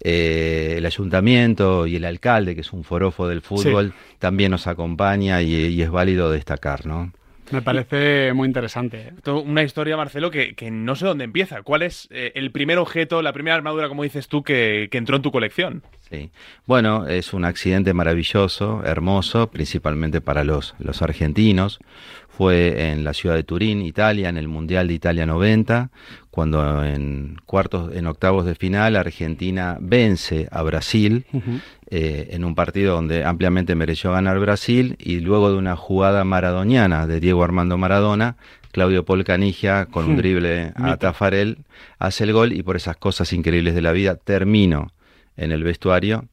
eh, 0.00 0.74
el 0.78 0.86
ayuntamiento 0.86 1.86
y 1.86 1.94
el 1.94 2.04
alcalde, 2.04 2.56
que 2.56 2.62
es 2.62 2.72
un 2.72 2.82
forofo 2.82 3.28
del 3.28 3.40
fútbol, 3.40 3.94
también 4.18 4.50
nos 4.50 4.66
acompaña 4.66 5.42
y, 5.42 5.80
es 5.80 5.90
válido 5.90 6.32
destacar, 6.32 6.86
¿no? 6.86 7.12
Me 7.52 7.62
parece 7.62 8.32
muy 8.32 8.46
interesante. 8.48 9.12
¿eh? 9.26 9.30
Una 9.30 9.62
historia, 9.62 9.96
Marcelo, 9.96 10.30
que, 10.30 10.54
no 10.70 10.96
sé 10.96 11.06
dónde 11.06 11.24
empieza. 11.24 11.62
¿Cuál 11.62 11.82
es 11.82 12.08
eh, 12.10 12.32
el 12.34 12.50
primer 12.50 12.78
objeto, 12.78 13.22
la 13.22 13.32
primera 13.32 13.54
armadura, 13.56 13.88
como 13.88 14.02
dices 14.02 14.28
tú, 14.28 14.42
que, 14.42 14.88
que, 14.90 14.98
entró 14.98 15.16
en 15.16 15.22
tu 15.22 15.30
colección? 15.30 15.82
Sí. 16.10 16.30
Bueno, 16.66 17.06
es 17.06 17.32
un 17.32 17.44
accidente 17.44 17.94
maravilloso, 17.94 18.82
hermoso, 18.84 19.50
principalmente 19.50 20.20
para 20.20 20.44
los, 20.44 20.74
los 20.78 21.02
argentinos 21.02 21.78
fue 22.32 22.90
en 22.90 23.04
la 23.04 23.12
ciudad 23.12 23.36
de 23.36 23.44
Turín, 23.44 23.82
Italia, 23.82 24.30
en 24.30 24.38
el 24.38 24.48
Mundial 24.48 24.88
de 24.88 24.94
Italia 24.94 25.26
90, 25.26 25.90
cuando 26.32 26.82
en 26.82 27.36
cuartos, 27.44 27.94
en 27.94 28.06
octavos 28.06 28.46
de 28.46 28.54
final 28.54 28.96
Argentina 28.96 29.76
vence 29.80 30.48
a 30.50 30.62
Brasil 30.62 31.26
eh, 31.90 32.28
en 32.30 32.46
un 32.46 32.54
partido 32.54 32.94
donde 32.94 33.22
ampliamente 33.22 33.74
mereció 33.74 34.12
ganar 34.12 34.40
Brasil 34.40 34.96
y 34.98 35.20
luego 35.20 35.50
de 35.50 35.58
una 35.58 35.76
jugada 35.76 36.24
maradoniana 36.24 37.06
de 37.06 37.20
Diego 37.20 37.44
Armando 37.44 37.76
Maradona, 37.76 38.38
Claudio 38.70 39.04
Paul 39.04 39.24
Canigia 39.24 39.84
con 39.84 40.06
un 40.06 40.16
drible 40.16 40.72
a 40.74 40.96
Tafarel 40.96 41.58
hace 41.98 42.24
el 42.24 42.32
gol 42.32 42.54
y 42.54 42.62
por 42.62 42.76
esas 42.76 42.96
cosas 42.96 43.30
increíbles 43.34 43.74
de 43.74 43.82
la 43.82 43.92
vida 43.92 44.16
termino 44.16 44.94
en 45.36 45.52
el 45.52 45.62
vestuario 45.62 46.28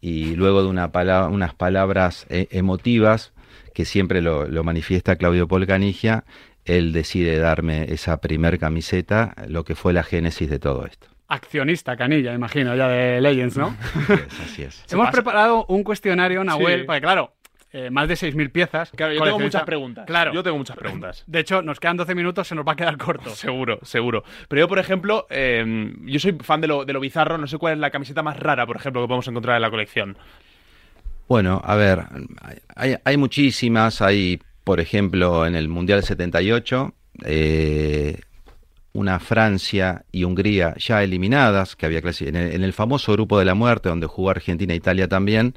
y 0.00 0.34
luego 0.34 0.64
de 0.64 0.68
una 0.68 0.90
unas 1.30 1.54
palabras 1.54 2.26
eh, 2.28 2.48
emotivas 2.50 3.32
que 3.72 3.84
siempre 3.84 4.20
lo, 4.20 4.48
manifiesta 4.64 5.16
Claudio 5.16 5.46
Polcanigia, 5.46 6.24
él 6.64 6.92
decide 6.92 7.38
darme 7.38 7.92
esa 7.92 8.20
primer 8.20 8.58
camiseta, 8.58 9.34
lo 9.48 9.64
que 9.64 9.74
fue 9.74 9.92
la 9.92 10.02
génesis 10.02 10.48
de 10.48 10.58
todo 10.58 10.86
esto. 10.86 11.08
Accionista, 11.28 11.96
Canilla, 11.96 12.34
imagino, 12.34 12.76
ya 12.76 12.88
de 12.88 13.20
Legends, 13.20 13.56
¿no? 13.56 13.76
Así 13.94 14.12
es. 14.12 14.40
Así 14.40 14.62
es. 14.62 14.84
Hemos 14.92 15.10
preparado 15.10 15.64
un 15.66 15.82
cuestionario, 15.82 16.44
Nahuel, 16.44 16.84
porque 16.84 17.00
claro, 17.00 17.32
eh, 17.76 17.90
más 17.90 18.06
de 18.06 18.14
6.000 18.14 18.52
piezas. 18.52 18.90
Claro, 18.92 19.12
yo 19.14 19.24
tengo 19.24 19.40
muchas 19.40 19.64
preguntas. 19.64 20.06
Claro. 20.06 20.32
Yo 20.32 20.44
tengo 20.44 20.56
muchas 20.56 20.76
preguntas. 20.76 21.24
De 21.26 21.40
hecho, 21.40 21.60
nos 21.60 21.80
quedan 21.80 21.96
12 21.96 22.14
minutos, 22.14 22.46
se 22.46 22.54
nos 22.54 22.64
va 22.64 22.74
a 22.74 22.76
quedar 22.76 22.96
corto. 22.96 23.30
seguro, 23.34 23.80
seguro. 23.82 24.22
Pero 24.46 24.60
yo, 24.60 24.68
por 24.68 24.78
ejemplo, 24.78 25.26
em, 25.28 26.06
yo 26.06 26.20
soy 26.20 26.38
fan 26.40 26.60
de 26.60 26.68
lo, 26.68 26.84
de 26.84 26.92
lo 26.92 27.00
bizarro. 27.00 27.36
No 27.36 27.48
sé 27.48 27.58
cuál 27.58 27.72
es 27.72 27.78
la 27.80 27.90
camiseta 27.90 28.22
más 28.22 28.38
rara, 28.38 28.64
por 28.64 28.76
ejemplo, 28.76 29.02
que 29.02 29.08
podemos 29.08 29.26
encontrar 29.26 29.56
en 29.56 29.62
la 29.62 29.70
colección. 29.70 30.16
Bueno, 31.26 31.60
a 31.64 31.74
ver, 31.74 32.04
hay, 32.76 33.16
muchísimas. 33.16 34.00
Hay, 34.02 34.40
por 34.64 34.80
ejemplo, 34.80 35.46
en 35.46 35.54
el 35.54 35.68
Mundial 35.68 36.02
78, 36.02 36.94
eh, 37.24 38.20
una 38.92 39.18
Francia 39.18 40.04
y 40.10 40.24
Hungría 40.24 40.74
ya 40.78 41.02
eliminadas, 41.02 41.76
que 41.76 41.86
había 41.86 41.98
en 41.98 42.36
el, 42.36 42.52
en 42.52 42.62
el 42.62 42.72
famoso 42.72 43.12
grupo 43.12 43.38
de 43.38 43.44
la 43.44 43.54
muerte, 43.54 43.88
donde 43.88 44.06
jugó 44.06 44.30
Argentina 44.30 44.72
e 44.72 44.76
Italia 44.76 45.08
también, 45.08 45.54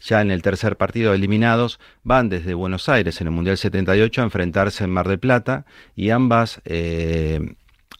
ya 0.00 0.20
en 0.20 0.30
el 0.30 0.42
tercer 0.42 0.76
partido 0.76 1.12
eliminados, 1.12 1.80
van 2.02 2.28
desde 2.28 2.54
Buenos 2.54 2.88
Aires 2.88 3.20
en 3.20 3.26
el 3.26 3.32
Mundial 3.32 3.58
78 3.58 4.20
a 4.20 4.24
enfrentarse 4.24 4.84
en 4.84 4.90
Mar 4.90 5.08
del 5.08 5.18
Plata 5.18 5.66
y 5.94 6.10
ambas, 6.10 6.60
eh, 6.64 7.40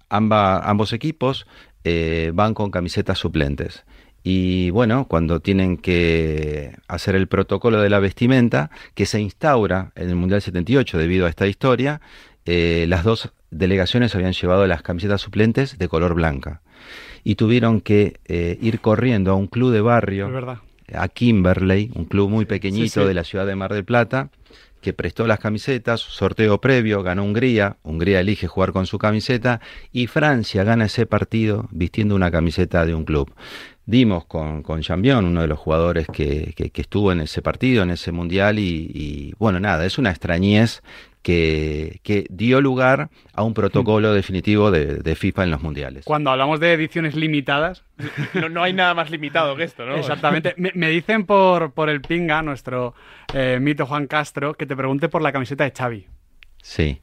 ambos 0.08 0.92
equipos 0.92 1.46
eh, 1.84 2.30
van 2.34 2.54
con 2.54 2.70
camisetas 2.70 3.18
suplentes. 3.18 3.84
Y 4.28 4.70
bueno, 4.70 5.06
cuando 5.06 5.38
tienen 5.38 5.76
que 5.76 6.72
hacer 6.88 7.14
el 7.14 7.28
protocolo 7.28 7.80
de 7.80 7.88
la 7.88 8.00
vestimenta, 8.00 8.72
que 8.94 9.06
se 9.06 9.20
instaura 9.20 9.92
en 9.94 10.08
el 10.08 10.16
Mundial 10.16 10.42
78 10.42 10.98
debido 10.98 11.26
a 11.26 11.28
esta 11.28 11.46
historia, 11.46 12.00
eh, 12.44 12.86
las 12.88 13.04
dos 13.04 13.30
delegaciones 13.52 14.16
habían 14.16 14.32
llevado 14.32 14.66
las 14.66 14.82
camisetas 14.82 15.20
suplentes 15.20 15.78
de 15.78 15.86
color 15.86 16.14
blanca 16.14 16.60
y 17.22 17.36
tuvieron 17.36 17.80
que 17.80 18.18
eh, 18.24 18.58
ir 18.60 18.80
corriendo 18.80 19.30
a 19.30 19.36
un 19.36 19.46
club 19.46 19.72
de 19.72 19.80
barrio, 19.80 20.28
a 20.92 21.06
Kimberley, 21.06 21.92
un 21.94 22.06
club 22.06 22.28
muy 22.28 22.46
pequeñito 22.46 22.84
Sí, 22.94 23.00
sí. 23.02 23.06
de 23.06 23.14
la 23.14 23.22
ciudad 23.22 23.46
de 23.46 23.54
Mar 23.54 23.72
del 23.72 23.84
Plata, 23.84 24.30
que 24.80 24.92
prestó 24.92 25.28
las 25.28 25.38
camisetas, 25.38 26.00
sorteo 26.00 26.60
previo, 26.60 27.04
ganó 27.04 27.22
Hungría, 27.24 27.76
Hungría 27.84 28.20
elige 28.20 28.48
jugar 28.48 28.72
con 28.72 28.86
su 28.86 28.98
camiseta 28.98 29.60
y 29.92 30.08
Francia 30.08 30.64
gana 30.64 30.86
ese 30.86 31.06
partido 31.06 31.68
vistiendo 31.70 32.16
una 32.16 32.32
camiseta 32.32 32.84
de 32.86 32.94
un 32.94 33.04
club. 33.04 33.32
Dimos 33.88 34.24
con, 34.26 34.62
con 34.62 34.80
Champion, 34.82 35.24
uno 35.24 35.40
de 35.42 35.46
los 35.46 35.58
jugadores 35.58 36.06
que, 36.12 36.52
que- 36.56 36.70
que 36.70 36.80
estuvo 36.82 37.12
en 37.12 37.20
ese 37.20 37.40
partido, 37.40 37.84
en 37.84 37.90
ese 37.90 38.10
mundial, 38.12 38.58
y, 38.58 38.90
y, 38.92 39.32
bueno, 39.38 39.60
nada, 39.60 39.86
es 39.86 39.96
una 39.96 40.10
extrañez 40.10 40.82
que, 41.22 42.00
que 42.02 42.26
dio 42.30 42.60
lugar 42.60 43.08
a 43.32 43.42
un 43.42 43.54
protocolo 43.54 44.12
definitivo 44.12 44.70
de, 44.70 44.96
de 44.98 45.14
FIFA 45.14 45.44
en 45.44 45.50
los 45.50 45.62
mundiales. 45.62 46.04
Cuando 46.04 46.30
hablamos 46.30 46.58
de 46.60 46.72
ediciones 46.72 47.14
limitadas, 47.16 47.84
No, 48.34 48.48
no 48.48 48.62
hay 48.62 48.72
nada 48.72 48.94
más 48.94 49.10
limitado 49.10 49.54
que 49.56 49.64
esto, 49.64 49.84
¿no? 49.86 49.96
exactamente. 49.96 50.54
Me, 50.56 50.72
me 50.74 50.88
dicen 50.90 51.24
por, 51.24 51.72
por 51.72 51.88
el 51.88 52.00
pinga, 52.00 52.42
nuestro 52.42 52.94
eh, 53.34 53.58
mito 53.60 53.86
Juan 53.86 54.06
Castro, 54.08 54.54
que 54.54 54.66
te 54.66 54.76
pregunte 54.76 55.08
por 55.08 55.22
la 55.22 55.32
camiseta 55.32 55.64
de 55.64 55.72
Xavi. 55.72 56.06
Sí. 56.60 57.00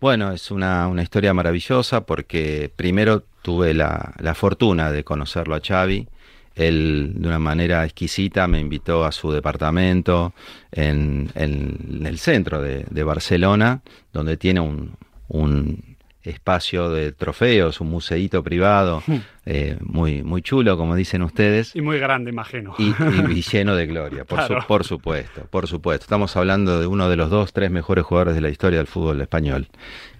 Bueno, 0.00 0.30
es 0.32 0.50
una, 0.50 0.86
una 0.88 1.02
historia 1.02 1.34
maravillosa 1.34 2.06
porque 2.06 2.70
primero 2.74 3.24
tuve 3.42 3.74
la, 3.74 4.14
la 4.18 4.34
fortuna 4.34 4.92
de 4.92 5.02
conocerlo 5.04 5.54
a 5.56 5.60
Xavi. 5.60 6.06
Él, 6.58 7.12
de 7.14 7.28
una 7.28 7.38
manera 7.38 7.84
exquisita, 7.84 8.46
me 8.48 8.60
invitó 8.60 9.04
a 9.04 9.12
su 9.12 9.30
departamento 9.32 10.34
en, 10.72 11.30
en 11.34 12.02
el 12.04 12.18
centro 12.18 12.60
de, 12.60 12.84
de 12.90 13.02
Barcelona, 13.04 13.80
donde 14.12 14.36
tiene 14.36 14.60
un, 14.60 14.92
un 15.28 15.96
espacio 16.22 16.90
de 16.90 17.12
trofeos, 17.12 17.80
un 17.80 17.88
museíto 17.88 18.42
privado, 18.42 19.02
eh, 19.46 19.78
muy, 19.80 20.22
muy 20.22 20.42
chulo, 20.42 20.76
como 20.76 20.94
dicen 20.94 21.22
ustedes. 21.22 21.74
Y 21.74 21.80
muy 21.80 21.98
grande, 21.98 22.30
imagino. 22.30 22.74
Y, 22.78 22.88
y- 22.90 23.38
y 23.38 23.42
lleno 23.50 23.74
de 23.74 23.86
gloria, 23.86 24.24
por, 24.26 24.42
su- 24.42 24.48
Claro. 24.48 24.66
por 24.66 24.84
supuesto, 24.84 25.46
por 25.48 25.66
supuesto. 25.68 26.04
Estamos 26.04 26.36
hablando 26.36 26.80
de 26.80 26.86
uno 26.86 27.08
de 27.08 27.16
los 27.16 27.30
dos, 27.30 27.52
tres 27.54 27.70
mejores 27.70 28.04
jugadores 28.04 28.34
de 28.34 28.42
la 28.42 28.50
historia 28.50 28.78
del 28.78 28.88
fútbol 28.88 29.20
español. 29.22 29.68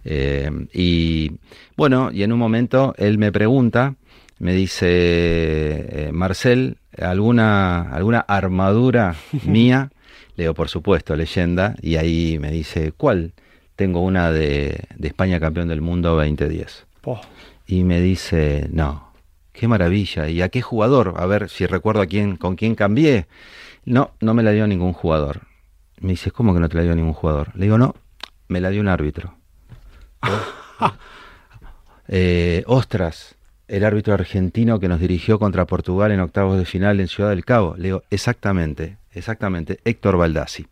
Eh, 0.04 0.50
y 0.73 1.33
bueno, 1.76 2.11
y 2.12 2.23
en 2.23 2.33
un 2.33 2.38
momento 2.38 2.95
él 2.97 3.18
me 3.18 3.30
pregunta, 3.30 3.95
me 4.38 4.52
dice, 4.52 4.87
eh, 4.88 6.11
Marcel, 6.12 6.78
¿alguna, 7.00 7.83
¿alguna 7.90 8.21
armadura 8.21 9.16
mía? 9.45 9.90
Le 10.37 10.45
digo, 10.45 10.54
por 10.54 10.68
supuesto, 10.68 11.16
leyenda. 11.16 11.75
Y 11.83 11.97
ahí 11.97 12.38
me 12.40 12.50
dice, 12.50 12.92
¿cuál? 12.92 13.33
Tengo 13.76 14.00
una 14.00 14.30
de, 14.30 14.85
de 14.97 15.09
España 15.09 15.40
campeón 15.40 15.68
del 15.68 15.80
mundo 15.80 16.14
2010. 16.14 16.87
Po. 17.00 17.21
Y 17.66 17.85
me 17.85 18.00
dice, 18.00 18.68
no, 18.73 19.12
qué 19.52 19.66
maravilla. 19.66 20.28
¿Y 20.28 20.42
a 20.42 20.49
qué 20.49 20.62
jugador? 20.62 21.14
A 21.16 21.26
ver 21.26 21.49
si 21.49 21.66
recuerdo 21.66 22.00
a 22.00 22.07
quién, 22.07 22.37
con 22.37 22.54
quién 22.54 22.75
cambié. 22.75 23.26
No, 23.85 24.12
no 24.21 24.35
me 24.35 24.42
la 24.42 24.52
dio 24.52 24.66
ningún 24.66 24.92
jugador. 24.92 25.42
Me 26.00 26.11
dice, 26.11 26.30
¿cómo 26.30 26.54
que 26.54 26.61
no 26.61 26.68
te 26.68 26.76
la 26.76 26.85
dio 26.85 26.95
ningún 26.95 27.12
jugador? 27.12 27.50
Le 27.57 27.64
digo, 27.64 27.78
no, 27.78 27.95
me 28.47 28.61
la 28.61 28.71
dio 28.71 28.80
un 28.80 28.88
árbitro. 28.88 29.35
Eh, 32.11 32.64
ostras, 32.66 33.37
el 33.69 33.85
árbitro 33.85 34.15
argentino 34.15 34.81
que 34.81 34.89
nos 34.89 35.01
dirigió 35.01 35.39
contra 35.39 35.67
Portugal 35.67 36.11
en 36.11 36.21
octavos 36.21 36.59
de 36.59 36.65
final 36.65 37.01
en 37.01 37.09
Ciudad 37.09 37.31
del 37.31 37.45
Cabo. 37.45 37.75
Le 37.77 37.85
digo, 37.85 38.03
exactamente, 38.11 38.97
exactamente, 39.13 39.79
Héctor 39.85 40.17
Baldassi. 40.17 40.67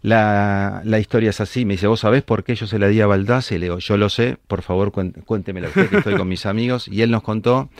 La, 0.00 0.82
la 0.84 0.98
historia 0.98 1.30
es 1.30 1.40
así, 1.40 1.64
me 1.64 1.74
dice, 1.74 1.86
¿vos 1.86 2.00
sabés 2.00 2.22
por 2.24 2.42
qué 2.42 2.56
yo 2.56 2.66
se 2.66 2.78
la 2.78 2.88
di 2.88 3.00
a 3.00 3.06
Baldassi? 3.06 3.58
Le 3.58 3.66
digo, 3.66 3.78
yo 3.78 3.96
lo 3.96 4.08
sé, 4.08 4.36
por 4.48 4.62
favor 4.62 4.90
cuéntemela 4.90 5.68
usted 5.68 5.88
que 5.88 5.98
estoy 5.98 6.16
con 6.16 6.26
mis 6.26 6.46
amigos. 6.46 6.88
Y 6.88 7.02
él 7.02 7.10
nos 7.10 7.22
contó 7.22 7.70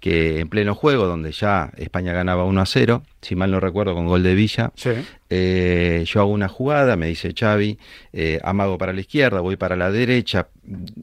que 0.00 0.40
en 0.40 0.48
pleno 0.48 0.74
juego, 0.74 1.06
donde 1.06 1.30
ya 1.32 1.70
España 1.76 2.12
ganaba 2.14 2.44
1 2.44 2.60
a 2.60 2.66
0, 2.66 3.02
si 3.20 3.36
mal 3.36 3.50
no 3.50 3.60
recuerdo 3.60 3.94
con 3.94 4.06
gol 4.06 4.22
de 4.22 4.34
Villa, 4.34 4.72
Sí. 4.74 4.90
eh, 5.28 6.02
yo 6.06 6.20
hago 6.20 6.30
una 6.30 6.48
jugada, 6.48 6.96
me 6.96 7.06
dice 7.06 7.34
Xavi, 7.38 7.78
eh, 8.12 8.40
amago 8.42 8.78
para 8.78 8.92
la 8.94 9.00
izquierda, 9.00 9.40
voy 9.40 9.56
para 9.56 9.76
la 9.76 9.90
derecha, 9.90 10.48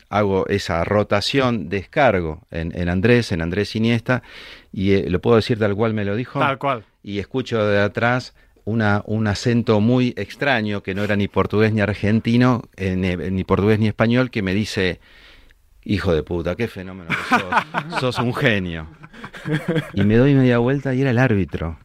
hago 0.09 0.47
esa 0.47 0.83
rotación, 0.83 1.69
descargo 1.69 2.41
en, 2.51 2.77
en 2.77 2.89
Andrés, 2.89 3.31
en 3.31 3.41
Andrés 3.41 3.75
Iniesta, 3.75 4.23
y 4.73 4.93
eh, 4.93 5.05
lo 5.09 5.19
puedo 5.21 5.35
decir 5.35 5.59
tal 5.59 5.75
cual 5.75 5.93
me 5.93 6.03
lo 6.03 6.15
dijo, 6.15 6.39
Tal 6.39 6.57
cual. 6.57 6.83
y 7.03 7.19
escucho 7.19 7.65
de 7.67 7.79
atrás 7.79 8.33
una, 8.65 9.01
un 9.05 9.27
acento 9.27 9.79
muy 9.79 10.13
extraño, 10.17 10.81
que 10.83 10.93
no 10.95 11.03
era 11.03 11.15
ni 11.15 11.27
portugués 11.27 11.71
ni 11.71 11.81
argentino, 11.81 12.63
eh, 12.75 12.95
ni, 12.95 13.15
ni 13.31 13.43
portugués 13.43 13.79
ni 13.79 13.87
español, 13.87 14.29
que 14.31 14.41
me 14.41 14.53
dice, 14.53 14.99
hijo 15.87 16.13
de 16.13 16.21
puta, 16.21 16.55
qué 16.55 16.67
fenómeno 16.67 17.09
que 17.09 17.39
sos, 17.39 17.99
sos 17.99 18.19
un 18.19 18.33
genio. 18.33 18.87
Y 19.93 20.03
me 20.03 20.17
doy 20.17 20.33
media 20.35 20.59
vuelta 20.59 20.93
y 20.93 21.01
era 21.01 21.11
el 21.11 21.17
árbitro. 21.17 21.77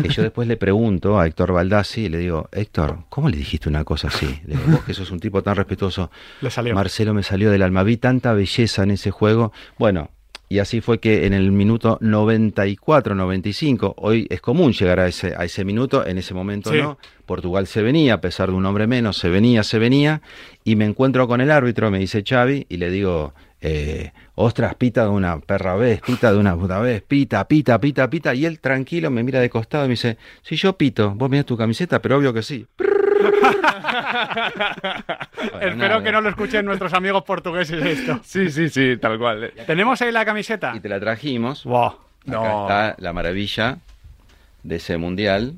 Que 0.00 0.08
yo 0.08 0.22
después 0.22 0.46
le 0.46 0.56
pregunto 0.56 1.18
a 1.18 1.26
Héctor 1.26 1.52
Baldassi 1.52 2.02
y 2.02 2.08
le 2.08 2.18
digo, 2.18 2.48
Héctor, 2.52 3.00
¿cómo 3.08 3.28
le 3.28 3.36
dijiste 3.36 3.68
una 3.68 3.84
cosa 3.84 4.08
así? 4.08 4.40
Le 4.46 4.56
digo, 4.56 4.68
vos 4.68 4.84
que 4.84 4.94
sos 4.94 5.10
un 5.10 5.18
tipo 5.18 5.42
tan 5.42 5.56
respetuoso. 5.56 6.10
Le 6.40 6.50
salió. 6.50 6.74
Marcelo 6.74 7.14
me 7.14 7.24
salió 7.24 7.50
del 7.50 7.62
alma, 7.62 7.82
vi 7.82 7.96
tanta 7.96 8.32
belleza 8.32 8.84
en 8.84 8.92
ese 8.92 9.10
juego. 9.10 9.52
Bueno, 9.76 10.10
y 10.48 10.58
así 10.58 10.80
fue 10.80 10.98
que 11.00 11.26
en 11.26 11.32
el 11.32 11.50
minuto 11.52 11.98
94, 12.00 13.14
95, 13.14 13.94
hoy 13.98 14.26
es 14.30 14.40
común 14.40 14.72
llegar 14.72 15.00
a 15.00 15.08
ese, 15.08 15.34
a 15.36 15.44
ese 15.44 15.64
minuto, 15.64 16.06
en 16.06 16.18
ese 16.18 16.34
momento 16.34 16.70
Sí. 16.70 16.78
no. 16.78 16.98
Portugal 17.26 17.66
se 17.66 17.82
venía, 17.82 18.14
a 18.14 18.20
pesar 18.20 18.50
de 18.50 18.54
un 18.54 18.66
hombre 18.66 18.86
menos, 18.86 19.16
se 19.16 19.30
venía, 19.30 19.62
se 19.62 19.78
venía, 19.78 20.20
y 20.62 20.76
me 20.76 20.84
encuentro 20.84 21.26
con 21.26 21.40
el 21.40 21.50
árbitro, 21.50 21.90
me 21.90 21.98
dice 21.98 22.22
Xavi, 22.26 22.66
y 22.68 22.76
le 22.76 22.90
digo, 22.90 23.34
eh, 23.62 24.12
ostras, 24.36 24.74
pita 24.74 25.04
de 25.04 25.10
una 25.10 25.38
perra 25.40 25.76
vez, 25.76 26.00
pita 26.00 26.32
de 26.32 26.38
una 26.38 26.56
puta 26.56 26.78
vez, 26.80 27.02
pita, 27.02 27.46
pita, 27.46 27.80
pita, 27.80 28.08
pita, 28.10 28.34
y 28.34 28.46
él 28.46 28.60
tranquilo 28.60 29.10
me 29.10 29.22
mira 29.22 29.40
de 29.40 29.48
costado 29.50 29.84
y 29.84 29.88
me 29.88 29.92
dice, 29.92 30.16
si 30.42 30.56
yo 30.56 30.76
pito, 30.76 31.12
vos 31.14 31.30
mirás 31.30 31.46
tu 31.46 31.56
camiseta, 31.56 32.00
pero 32.02 32.16
obvio 32.18 32.32
que 32.32 32.42
sí. 32.42 32.66
Bueno, 35.52 35.60
Espero 35.60 36.02
que 36.02 36.12
no 36.12 36.20
lo 36.20 36.28
escuchen 36.30 36.64
nuestros 36.64 36.92
amigos 36.94 37.22
portugueses 37.24 37.84
esto. 37.84 38.20
Sí, 38.24 38.50
sí, 38.50 38.68
sí, 38.68 38.96
tal 38.96 39.18
cual. 39.18 39.52
¿Tenemos 39.66 40.00
ahí 40.02 40.10
la 40.12 40.24
camiseta? 40.24 40.72
Y 40.74 40.80
te 40.80 40.88
la 40.88 40.98
trajimos. 41.00 41.64
Wow. 41.64 41.84
Acá 41.86 41.98
No. 42.26 42.62
está 42.62 42.94
la 42.98 43.12
maravilla 43.12 43.78
de 44.62 44.76
ese 44.76 44.96
mundial. 44.96 45.54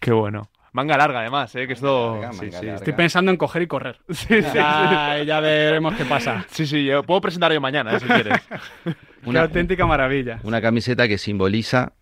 Qué 0.00 0.12
bueno. 0.12 0.48
Manga 0.78 0.96
larga, 0.96 1.20
además, 1.20 1.52
¿eh? 1.56 1.66
Que 1.66 1.72
esto. 1.72 2.12
larga, 2.20 2.32
sí, 2.34 2.38
manga 2.44 2.58
sí. 2.60 2.66
larga. 2.66 2.74
Estoy 2.76 2.92
pensando 2.92 3.30
en 3.32 3.36
coger 3.36 3.62
y 3.62 3.66
correr. 3.66 3.98
Sí, 4.10 4.26
sí, 4.28 4.42
Ya, 4.54 5.20
ya 5.26 5.40
veremos 5.40 5.94
qué 5.96 6.04
pasa. 6.04 6.46
sí, 6.52 6.66
sí, 6.66 6.84
yo 6.84 7.02
puedo 7.02 7.20
presentar 7.20 7.52
yo 7.52 7.60
mañana, 7.60 7.96
¿eh? 7.96 8.00
si 8.00 8.06
quieres. 8.06 8.38
Qué 8.84 8.94
Una, 9.28 9.42
auténtica 9.42 9.84
maravilla. 9.86 10.38
una 10.44 10.60
camiseta 10.60 11.08
que 11.08 11.18
simboliza 11.18 11.92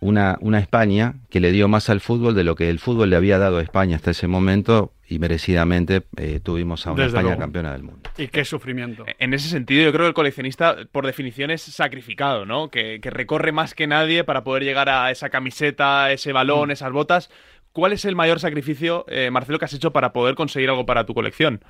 una, 0.00 0.38
una 0.40 0.58
España 0.58 1.14
que 1.28 1.38
le 1.40 1.52
dio 1.52 1.68
más 1.68 1.90
al 1.90 2.00
fútbol 2.00 2.34
de 2.34 2.44
lo 2.44 2.54
que 2.56 2.70
el 2.70 2.78
fútbol 2.78 3.10
le 3.10 3.16
había 3.16 3.36
dado 3.38 3.58
a 3.58 3.62
España 3.62 3.96
hasta 3.96 4.10
ese 4.12 4.26
momento 4.26 4.92
y 5.06 5.18
merecidamente 5.18 6.02
eh, 6.16 6.40
tuvimos 6.42 6.86
a 6.86 6.92
una 6.92 7.02
Desde 7.02 7.08
España 7.18 7.22
luego. 7.28 7.40
campeona 7.40 7.72
del 7.72 7.82
mundo. 7.82 8.00
Y 8.16 8.28
qué 8.28 8.44
sufrimiento. 8.46 9.04
En 9.18 9.34
ese 9.34 9.48
sentido, 9.50 9.84
yo 9.84 9.92
creo 9.92 10.04
que 10.04 10.08
el 10.08 10.14
coleccionista, 10.14 10.76
por 10.90 11.04
definición, 11.04 11.50
es 11.50 11.60
sacrificado, 11.62 12.46
¿no? 12.46 12.70
Que, 12.70 12.98
que 13.02 13.10
recorre 13.10 13.52
más 13.52 13.74
que 13.74 13.86
nadie 13.86 14.24
para 14.24 14.42
poder 14.42 14.64
llegar 14.64 14.88
a 14.88 15.10
esa 15.10 15.28
camiseta, 15.28 16.10
ese 16.10 16.32
balón, 16.32 16.70
esas 16.70 16.90
botas. 16.92 17.30
¿Cuál 17.74 17.92
es 17.92 18.04
el 18.04 18.14
mayor 18.14 18.38
sacrificio, 18.38 19.04
eh, 19.08 19.32
Marcelo, 19.32 19.58
que 19.58 19.64
has 19.64 19.74
hecho 19.74 19.90
para 19.92 20.12
poder 20.12 20.36
conseguir 20.36 20.70
algo 20.70 20.86
para 20.86 21.04
tu 21.06 21.12
colección? 21.12 21.60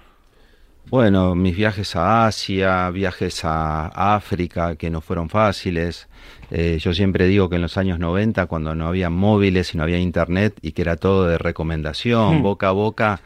Bueno, 0.90 1.34
mis 1.34 1.56
viajes 1.56 1.96
a 1.96 2.26
Asia, 2.26 2.90
viajes 2.90 3.42
a 3.46 4.14
África 4.14 4.76
que 4.76 4.90
no 4.90 5.00
fueron 5.00 5.30
fáciles. 5.30 6.06
Eh, 6.50 6.76
yo 6.78 6.92
siempre 6.92 7.26
digo 7.26 7.48
que 7.48 7.56
en 7.56 7.62
los 7.62 7.78
años 7.78 7.98
90, 7.98 8.44
cuando 8.44 8.74
no 8.74 8.86
había 8.86 9.08
móviles 9.08 9.72
y 9.72 9.78
no 9.78 9.82
había 9.82 9.98
internet 9.98 10.54
y 10.60 10.72
que 10.72 10.82
era 10.82 10.96
todo 10.96 11.26
de 11.26 11.38
recomendación, 11.38 12.40
Hmm. 12.40 12.42
boca 12.42 12.68
a 12.68 12.72
boca, 12.72 13.20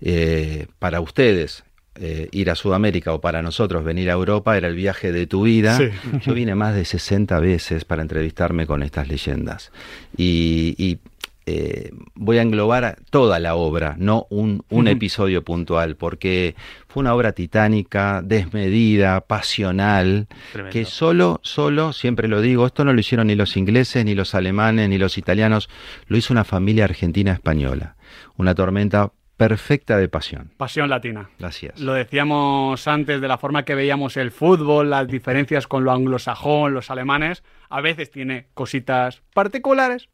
eh, 0.00 0.68
para 0.78 1.00
ustedes 1.00 1.64
eh, 1.96 2.28
ir 2.32 2.50
a 2.50 2.54
Sudamérica 2.54 3.12
o 3.12 3.20
para 3.20 3.42
nosotros 3.42 3.84
venir 3.84 4.08
a 4.08 4.14
Europa 4.14 4.56
era 4.56 4.68
el 4.68 4.74
viaje 4.76 5.12
de 5.12 5.26
tu 5.26 5.42
vida. 5.42 5.76
Sí. 5.76 5.90
Yo 6.24 6.32
vine 6.34 6.54
más 6.54 6.74
de 6.74 6.84
60 6.84 7.38
veces 7.40 7.84
para 7.84 8.00
entrevistarme 8.00 8.66
con 8.66 8.82
estas 8.82 9.08
leyendas. 9.08 9.72
Y, 10.16 10.74
y, 10.78 10.98
eh, 11.46 11.90
voy 12.14 12.38
a 12.38 12.42
englobar 12.42 12.98
toda 13.10 13.38
la 13.38 13.54
obra, 13.54 13.94
no 13.98 14.26
un, 14.30 14.64
un 14.70 14.88
episodio 14.88 15.42
puntual, 15.42 15.96
porque 15.96 16.54
fue 16.88 17.00
una 17.00 17.14
obra 17.14 17.32
titánica, 17.32 18.22
desmedida, 18.22 19.20
pasional, 19.22 20.28
Tremendo. 20.52 20.72
que 20.72 20.84
solo, 20.84 21.40
solo, 21.42 21.92
siempre 21.92 22.28
lo 22.28 22.40
digo, 22.40 22.66
esto 22.66 22.84
no 22.84 22.92
lo 22.92 23.00
hicieron 23.00 23.26
ni 23.26 23.34
los 23.34 23.56
ingleses, 23.56 24.04
ni 24.04 24.14
los 24.14 24.34
alemanes, 24.34 24.88
ni 24.88 24.98
los 24.98 25.18
italianos, 25.18 25.68
lo 26.06 26.16
hizo 26.16 26.32
una 26.32 26.44
familia 26.44 26.84
argentina-española. 26.84 27.96
Una 28.36 28.54
tormenta 28.54 29.12
perfecta 29.36 29.96
de 29.96 30.08
pasión. 30.08 30.52
Pasión 30.56 30.88
latina. 30.88 31.28
Gracias. 31.38 31.80
Lo 31.80 31.94
decíamos 31.94 32.86
antes 32.86 33.20
de 33.20 33.26
la 33.26 33.38
forma 33.38 33.64
que 33.64 33.74
veíamos 33.74 34.16
el 34.16 34.30
fútbol, 34.30 34.90
las 34.90 35.08
diferencias 35.08 35.66
con 35.66 35.84
lo 35.84 35.90
anglosajón, 35.90 36.74
los 36.74 36.90
alemanes. 36.90 37.42
A 37.68 37.80
veces 37.80 38.10
tiene 38.12 38.46
cositas 38.54 39.22
particulares, 39.34 40.08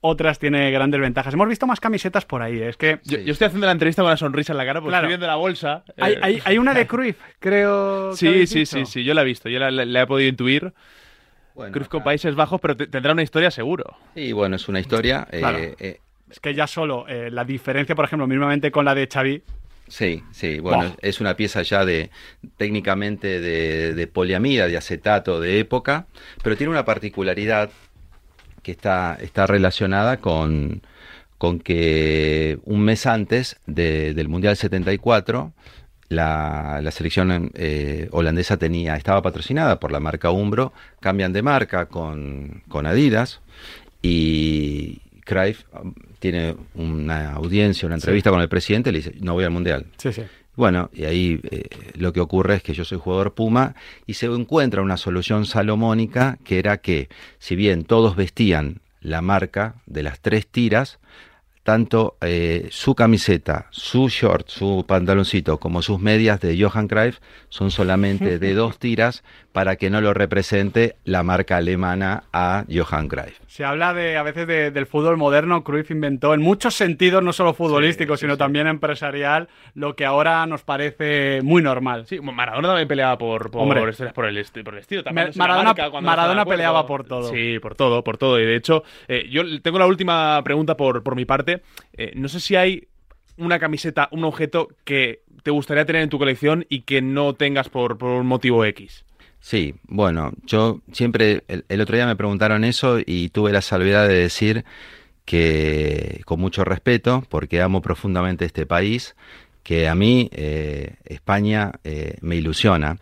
otras 0.00 0.38
tiene 0.38 0.70
grandes 0.70 1.00
ventajas. 1.00 1.34
Hemos 1.34 1.48
visto 1.48 1.66
más 1.66 1.80
camisetas 1.80 2.24
por 2.24 2.42
ahí, 2.42 2.60
es 2.62 2.76
que... 2.76 3.00
Yo, 3.04 3.18
yo 3.18 3.32
estoy 3.32 3.46
haciendo 3.46 3.66
la 3.66 3.72
entrevista 3.72 4.02
con 4.02 4.08
una 4.08 4.16
sonrisa 4.16 4.52
en 4.52 4.58
la 4.58 4.64
cara 4.66 4.80
porque 4.80 4.90
Claro. 4.92 5.06
estoy 5.06 5.10
viendo 5.12 5.26
la 5.26 5.36
bolsa. 5.36 5.82
Hay, 5.96 6.12
Eh, 6.14 6.18
hay- 6.22 6.42
hay 6.44 6.58
una 6.58 6.74
de 6.74 6.86
Cruyff, 6.88 7.16
creo. 7.40 8.12
Sí, 8.14 8.46
sí, 8.46 8.64
sí, 8.66 8.86
sí, 8.86 9.04
yo 9.04 9.14
la 9.14 9.22
he 9.22 9.24
visto, 9.24 9.48
yo 9.48 9.58
la, 9.58 9.70
la- 9.70 9.84
la 9.84 10.02
he 10.02 10.06
podido 10.06 10.28
intuir. 10.28 10.72
Bueno, 11.54 11.72
Cruz 11.72 11.88
con 11.88 12.04
Países 12.04 12.34
Bajos, 12.36 12.60
pero 12.60 12.76
te- 12.76 12.86
tendrá 12.86 13.12
una 13.12 13.22
historia 13.22 13.50
seguro. 13.50 13.96
Sí, 14.14 14.32
bueno, 14.32 14.54
es 14.56 14.68
una 14.68 14.78
historia. 14.80 15.26
eh, 15.32 15.38
Claro. 15.40 15.58
eh, 15.58 16.00
Es 16.30 16.38
que 16.40 16.54
ya 16.54 16.66
solo 16.68 17.06
eh, 17.08 17.30
la 17.32 17.44
diferencia, 17.44 17.94
por 17.96 18.04
ejemplo, 18.04 18.26
mismamente 18.28 18.70
con 18.70 18.84
la 18.84 18.94
de 18.94 19.08
Xavi, 19.12 19.42
Sí, 19.88 20.22
sí, 20.32 20.60
bueno, 20.60 20.94
es 21.00 21.18
una 21.18 21.34
pieza 21.34 21.62
ya 21.62 21.82
de 21.86 22.10
técnicamente 22.58 23.40
de, 23.40 23.94
de 23.94 24.06
poliamida, 24.06 24.68
de 24.68 24.76
acetato 24.76 25.40
de 25.40 25.60
época, 25.60 26.06
pero 26.42 26.56
tiene 26.58 26.70
una 26.70 26.84
particularidad 26.84 27.70
que 28.62 28.70
está, 28.72 29.16
está 29.20 29.46
relacionada 29.46 30.18
con, 30.18 30.82
con 31.38 31.58
que 31.60 32.58
un 32.64 32.80
mes 32.82 33.06
antes 33.06 33.56
de- 33.66 34.14
del 34.14 34.28
Mundial 34.28 34.56
74, 34.56 35.52
la, 36.10 36.80
la 36.82 36.90
selección 36.90 37.50
eh, 37.54 38.08
holandesa 38.12 38.56
tenía, 38.56 38.96
estaba 38.96 39.20
patrocinada 39.22 39.78
por 39.78 39.92
la 39.92 40.00
marca 40.00 40.30
Umbro, 40.30 40.72
cambian 41.00 41.32
de 41.32 41.42
marca 41.42 41.86
con, 41.86 42.62
con 42.68 42.86
Adidas 42.86 43.40
y 44.02 45.00
Cruyff 45.24 45.64
um, 45.74 45.92
tiene 46.18 46.56
una 46.74 47.32
audiencia, 47.34 47.86
una 47.86 47.96
entrevista 47.96 48.30
con 48.30 48.40
el 48.40 48.48
presidente 48.48 48.90
le 48.92 48.98
dice, 48.98 49.14
no 49.20 49.34
voy 49.34 49.44
al 49.44 49.50
Mundial. 49.50 49.86
sí, 49.98 50.12
sí. 50.12 50.22
Bueno, 50.58 50.90
y 50.92 51.04
ahí 51.04 51.40
eh, 51.52 51.68
lo 51.94 52.12
que 52.12 52.18
ocurre 52.18 52.56
es 52.56 52.64
que 52.64 52.74
yo 52.74 52.84
soy 52.84 52.98
jugador 52.98 53.32
Puma 53.32 53.76
y 54.06 54.14
se 54.14 54.26
encuentra 54.26 54.82
una 54.82 54.96
solución 54.96 55.46
salomónica 55.46 56.36
que 56.42 56.58
era 56.58 56.78
que, 56.78 57.08
si 57.38 57.54
bien 57.54 57.84
todos 57.84 58.16
vestían 58.16 58.80
la 59.00 59.22
marca 59.22 59.76
de 59.86 60.02
las 60.02 60.18
tres 60.18 60.48
tiras, 60.48 60.98
tanto 61.68 62.16
eh, 62.22 62.68
su 62.70 62.94
camiseta, 62.94 63.66
su 63.68 64.08
short, 64.08 64.48
su 64.48 64.86
pantaloncito, 64.88 65.58
como 65.58 65.82
sus 65.82 66.00
medias 66.00 66.40
de 66.40 66.58
Johan 66.58 66.88
Cruyff 66.88 67.18
son 67.50 67.70
solamente 67.70 68.38
de 68.38 68.54
dos 68.54 68.78
tiras 68.78 69.22
para 69.52 69.76
que 69.76 69.90
no 69.90 70.00
lo 70.00 70.14
represente 70.14 70.96
la 71.04 71.22
marca 71.22 71.58
alemana 71.58 72.24
a 72.32 72.64
Johan 72.72 73.08
Cruyff. 73.08 73.38
Se 73.48 73.64
habla 73.66 73.92
de 73.92 74.16
a 74.16 74.22
veces 74.22 74.46
de- 74.46 74.70
del 74.70 74.86
fútbol 74.86 75.18
moderno. 75.18 75.62
Cruyff 75.62 75.90
inventó 75.90 76.32
en 76.32 76.40
muchos 76.40 76.74
sentidos, 76.74 77.22
no 77.22 77.32
solo 77.34 77.52
futbolístico, 77.52 78.16
sí, 78.16 78.22
sino 78.22 78.34
sí. 78.34 78.38
también 78.38 78.66
empresarial, 78.66 79.48
lo 79.74 79.94
que 79.94 80.06
ahora 80.06 80.46
nos 80.46 80.62
parece 80.62 81.40
muy 81.42 81.60
normal. 81.60 82.06
Sí, 82.06 82.18
Maradona 82.20 82.68
también 82.68 82.88
peleaba 82.88 83.18
por, 83.18 83.50
por, 83.50 83.62
Hombre. 83.62 83.80
por, 83.80 83.88
el, 83.90 83.94
esti- 83.94 84.12
por 84.14 84.24
el 84.26 84.38
estilo. 84.38 85.02
Me- 85.12 85.26
la 85.26 85.32
Maradona- 86.00 86.44
peleaba 86.46 86.86
por 86.86 87.04
todo. 87.04 87.28
Sí, 87.30 87.58
por 87.60 87.74
todo, 87.74 88.02
por 88.04 88.16
todo. 88.16 88.40
Y 88.40 88.46
de 88.46 88.56
hecho, 88.56 88.84
eh, 89.08 89.26
yo 89.30 89.42
tengo 89.60 89.78
la 89.78 89.86
última 89.86 90.40
pregunta 90.44 90.76
por, 90.76 91.02
por 91.02 91.14
mi 91.16 91.24
parte. 91.26 91.57
Eh, 91.92 92.12
no 92.14 92.28
sé 92.28 92.40
si 92.40 92.56
hay 92.56 92.88
una 93.36 93.58
camiseta, 93.58 94.08
un 94.12 94.24
objeto 94.24 94.68
que 94.84 95.22
te 95.42 95.50
gustaría 95.50 95.84
tener 95.84 96.02
en 96.02 96.08
tu 96.08 96.18
colección 96.18 96.66
y 96.68 96.82
que 96.82 97.00
no 97.00 97.34
tengas 97.34 97.68
por, 97.68 97.98
por 97.98 98.10
un 98.10 98.26
motivo 98.26 98.64
X. 98.64 99.04
Sí, 99.40 99.74
bueno, 99.84 100.32
yo 100.44 100.80
siempre, 100.92 101.44
el, 101.46 101.64
el 101.68 101.80
otro 101.80 101.96
día 101.96 102.06
me 102.06 102.16
preguntaron 102.16 102.64
eso 102.64 102.98
y 103.04 103.28
tuve 103.28 103.52
la 103.52 103.62
salvedad 103.62 104.08
de 104.08 104.14
decir 104.14 104.64
que 105.24 106.22
con 106.24 106.40
mucho 106.40 106.64
respeto, 106.64 107.22
porque 107.28 107.60
amo 107.60 107.82
profundamente 107.82 108.46
este 108.46 108.64
país, 108.64 109.14
que 109.62 109.86
a 109.86 109.94
mí 109.94 110.30
eh, 110.32 110.94
España 111.04 111.72
eh, 111.84 112.16
me 112.22 112.36
ilusiona 112.36 112.96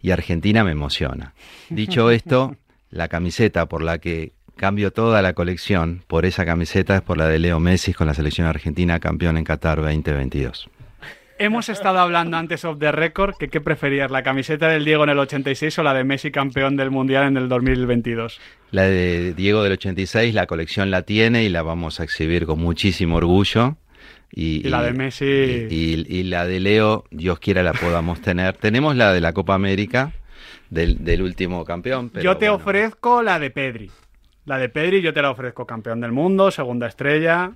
y 0.00 0.12
Argentina 0.12 0.62
me 0.62 0.70
emociona. 0.70 1.34
Dicho 1.68 2.12
esto, 2.12 2.54
la 2.90 3.08
camiseta 3.08 3.66
por 3.66 3.82
la 3.82 3.98
que 3.98 4.30
cambio 4.56 4.92
toda 4.92 5.22
la 5.22 5.32
colección 5.32 6.02
por 6.06 6.24
esa 6.26 6.44
camiseta 6.44 6.96
es 6.96 7.02
por 7.02 7.18
la 7.18 7.26
de 7.28 7.38
Leo 7.38 7.58
Messi 7.60 7.92
con 7.92 8.06
la 8.06 8.14
selección 8.14 8.46
argentina 8.46 9.00
campeón 9.00 9.36
en 9.36 9.44
Qatar 9.44 9.80
2022. 9.80 10.68
Hemos 11.38 11.68
estado 11.68 11.98
hablando 11.98 12.36
antes 12.36 12.64
of 12.64 12.78
the 12.78 12.92
record 12.92 13.34
que 13.36 13.48
qué 13.48 13.60
preferías, 13.60 14.10
la 14.12 14.22
camiseta 14.22 14.68
del 14.68 14.84
Diego 14.84 15.02
en 15.02 15.10
el 15.10 15.18
86 15.18 15.76
o 15.78 15.82
la 15.82 15.92
de 15.92 16.04
Messi 16.04 16.30
campeón 16.30 16.76
del 16.76 16.90
Mundial 16.92 17.26
en 17.26 17.36
el 17.36 17.48
2022. 17.48 18.38
La 18.70 18.82
de 18.82 19.34
Diego 19.34 19.64
del 19.64 19.72
86, 19.72 20.34
la 20.34 20.46
colección 20.46 20.90
la 20.92 21.02
tiene 21.02 21.42
y 21.42 21.48
la 21.48 21.62
vamos 21.62 21.98
a 21.98 22.04
exhibir 22.04 22.46
con 22.46 22.60
muchísimo 22.60 23.16
orgullo. 23.16 23.76
Y, 24.30 24.66
Y 24.66 24.70
la 24.70 24.82
de 24.82 24.92
Messi. 24.92 25.24
Y, 25.24 25.74
y- 25.74 26.06
y 26.20 26.22
la 26.24 26.46
de 26.46 26.60
Leo, 26.60 27.04
Dios 27.10 27.40
quiera 27.40 27.62
la 27.64 27.72
podamos 27.72 28.20
tener. 28.20 28.56
Tenemos 28.56 28.94
la 28.94 29.12
de 29.12 29.20
la 29.20 29.32
Copa 29.32 29.54
América, 29.54 30.12
del, 30.70 31.02
del 31.04 31.22
último 31.22 31.64
campeón. 31.64 32.08
pero 32.10 32.22
yo 32.24 32.36
te 32.36 32.48
bueno. 32.48 32.62
ofrezco 32.62 33.22
la 33.22 33.38
de 33.40 33.50
Pedri. 33.50 33.90
La 34.44 34.58
de 34.58 34.68
Pedri 34.68 35.00
yo 35.00 35.12
te 35.12 35.22
la 35.22 35.30
ofrezco 35.30 35.66
campeón 35.66 36.00
del 36.00 36.12
mundo, 36.12 36.50
segunda 36.50 36.86
estrella. 36.86 37.52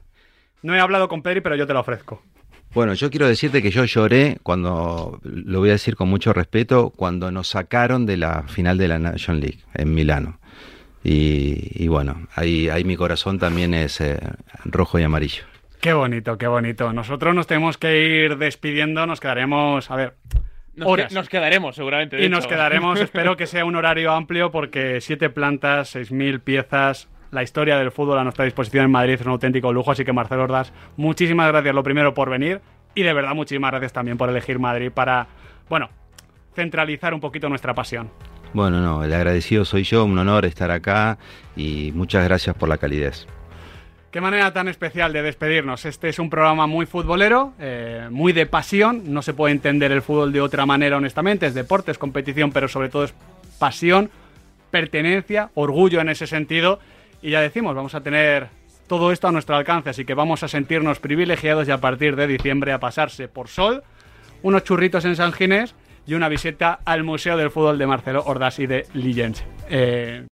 No 0.62 0.74
he 0.74 0.80
hablado 0.80 1.08
con 1.08 1.22
Pedri, 1.22 1.40
pero 1.40 1.56
yo 1.56 1.66
te 1.66 1.74
la 1.74 1.80
ofrezco. 1.80 2.22
Bueno, 2.74 2.94
yo 2.94 3.10
quiero 3.10 3.26
decirte 3.26 3.62
que 3.62 3.70
yo 3.70 3.84
lloré 3.84 4.38
cuando, 4.42 5.20
lo 5.22 5.60
voy 5.60 5.70
a 5.70 5.72
decir 5.72 5.96
con 5.96 6.08
mucho 6.08 6.32
respeto, 6.32 6.90
cuando 6.90 7.30
nos 7.30 7.48
sacaron 7.48 8.04
de 8.06 8.18
la 8.18 8.42
final 8.44 8.76
de 8.76 8.88
la 8.88 8.98
Nation 8.98 9.40
League 9.40 9.60
en 9.74 9.94
Milano. 9.94 10.38
Y, 11.02 11.82
y 11.82 11.88
bueno, 11.88 12.26
ahí, 12.34 12.68
ahí 12.68 12.84
mi 12.84 12.96
corazón 12.96 13.38
también 13.38 13.72
es 13.72 14.00
eh, 14.00 14.18
rojo 14.64 14.98
y 14.98 15.04
amarillo. 15.04 15.44
Qué 15.80 15.92
bonito, 15.92 16.36
qué 16.36 16.48
bonito. 16.48 16.92
Nosotros 16.92 17.34
nos 17.34 17.46
tenemos 17.46 17.78
que 17.78 18.24
ir 18.24 18.38
despidiendo, 18.38 19.06
nos 19.06 19.20
quedaremos, 19.20 19.90
a 19.90 19.96
ver, 19.96 20.14
Nos, 20.76 20.88
horas. 20.88 21.08
que- 21.08 21.14
nos 21.14 21.28
quedaremos, 21.28 21.74
seguramente. 21.74 22.16
de 22.16 22.24
y 22.24 22.28
nos 22.28 22.46
quedaremos, 22.46 23.00
espero 23.00 23.36
que 23.36 23.46
sea 23.46 23.64
un 23.64 23.76
horario 23.76 24.12
amplio 24.12 24.50
porque 24.50 25.00
siete 25.00 25.30
plantas, 25.30 25.88
seis 25.88 26.12
mil 26.12 26.40
piezas, 26.40 27.08
la 27.30 27.42
historia 27.42 27.76
del 27.78 27.90
fútbol 27.90 28.18
a 28.18 28.22
nuestra 28.24 28.44
disposición 28.44 28.84
en 28.84 28.90
Madrid 28.92 29.14
es 29.14 29.22
un 29.22 29.32
auténtico 29.32 29.72
lujo, 29.72 29.90
así 29.90 30.04
que 30.04 30.12
Marcelo 30.12 30.44
Ordaz, 30.44 30.72
muchísimas 30.96 31.48
gracias 31.48 31.74
lo 31.74 31.82
primero 31.82 32.14
por 32.14 32.30
venir 32.30 32.60
y 32.94 33.02
de 33.02 33.12
verdad 33.12 33.34
muchísimas 33.34 33.70
gracias 33.72 33.92
también 33.92 34.16
por 34.16 34.28
elegir 34.30 34.58
Madrid 34.58 34.90
para, 34.92 35.26
bueno, 35.68 35.88
centralizar 36.54 37.12
un 37.14 37.20
poquito 37.20 37.48
nuestra 37.48 37.74
pasión. 37.74 38.10
Bueno, 38.52 38.80
no, 38.80 39.04
el 39.04 39.12
agradecido 39.12 39.64
soy 39.64 39.82
yo, 39.82 40.04
un 40.04 40.18
honor 40.18 40.44
estar 40.46 40.70
acá 40.70 41.18
y 41.56 41.90
muchas 41.94 42.24
gracias 42.24 42.54
por 42.56 42.68
la 42.68 42.78
calidez. 42.78 43.26
Qué 44.16 44.22
manera 44.22 44.50
tan 44.50 44.66
especial 44.66 45.12
de 45.12 45.20
despedirnos. 45.20 45.84
Este 45.84 46.08
es 46.08 46.18
un 46.18 46.30
programa 46.30 46.66
muy 46.66 46.86
futbolero, 46.86 47.52
eh, 47.60 48.08
muy 48.10 48.32
de 48.32 48.46
pasión. 48.46 49.12
No 49.12 49.20
se 49.20 49.34
puede 49.34 49.52
entender 49.52 49.92
el 49.92 50.00
fútbol 50.00 50.32
de 50.32 50.40
otra 50.40 50.64
manera, 50.64 50.96
honestamente. 50.96 51.44
Es 51.44 51.52
deporte, 51.52 51.90
es 51.90 51.98
competición, 51.98 52.50
pero 52.50 52.66
sobre 52.66 52.88
todo 52.88 53.04
es 53.04 53.12
pasión, 53.58 54.10
pertenencia, 54.70 55.50
orgullo 55.52 56.00
en 56.00 56.08
ese 56.08 56.26
sentido. 56.26 56.80
Y 57.20 57.32
ya 57.32 57.42
decimos, 57.42 57.74
vamos 57.76 57.94
a 57.94 58.00
tener 58.00 58.48
todo 58.86 59.12
esto 59.12 59.28
a 59.28 59.32
nuestro 59.32 59.54
alcance, 59.54 59.90
así 59.90 60.06
que 60.06 60.14
vamos 60.14 60.42
a 60.42 60.48
sentirnos 60.48 60.98
privilegiados 60.98 61.68
y 61.68 61.72
a 61.72 61.82
partir 61.82 62.16
de 62.16 62.26
diciembre 62.26 62.72
a 62.72 62.80
pasarse 62.80 63.28
por 63.28 63.48
Sol, 63.48 63.82
unos 64.42 64.64
churritos 64.64 65.04
en 65.04 65.14
San 65.16 65.34
Ginés 65.34 65.74
y 66.06 66.14
una 66.14 66.30
visita 66.30 66.80
al 66.86 67.04
Museo 67.04 67.36
del 67.36 67.50
Fútbol 67.50 67.76
de 67.76 67.86
Marcelo 67.86 68.22
Ordaz 68.24 68.60
y 68.60 68.66
de 68.66 68.86
Lillens. 68.94 69.44
Eh, 69.68 70.26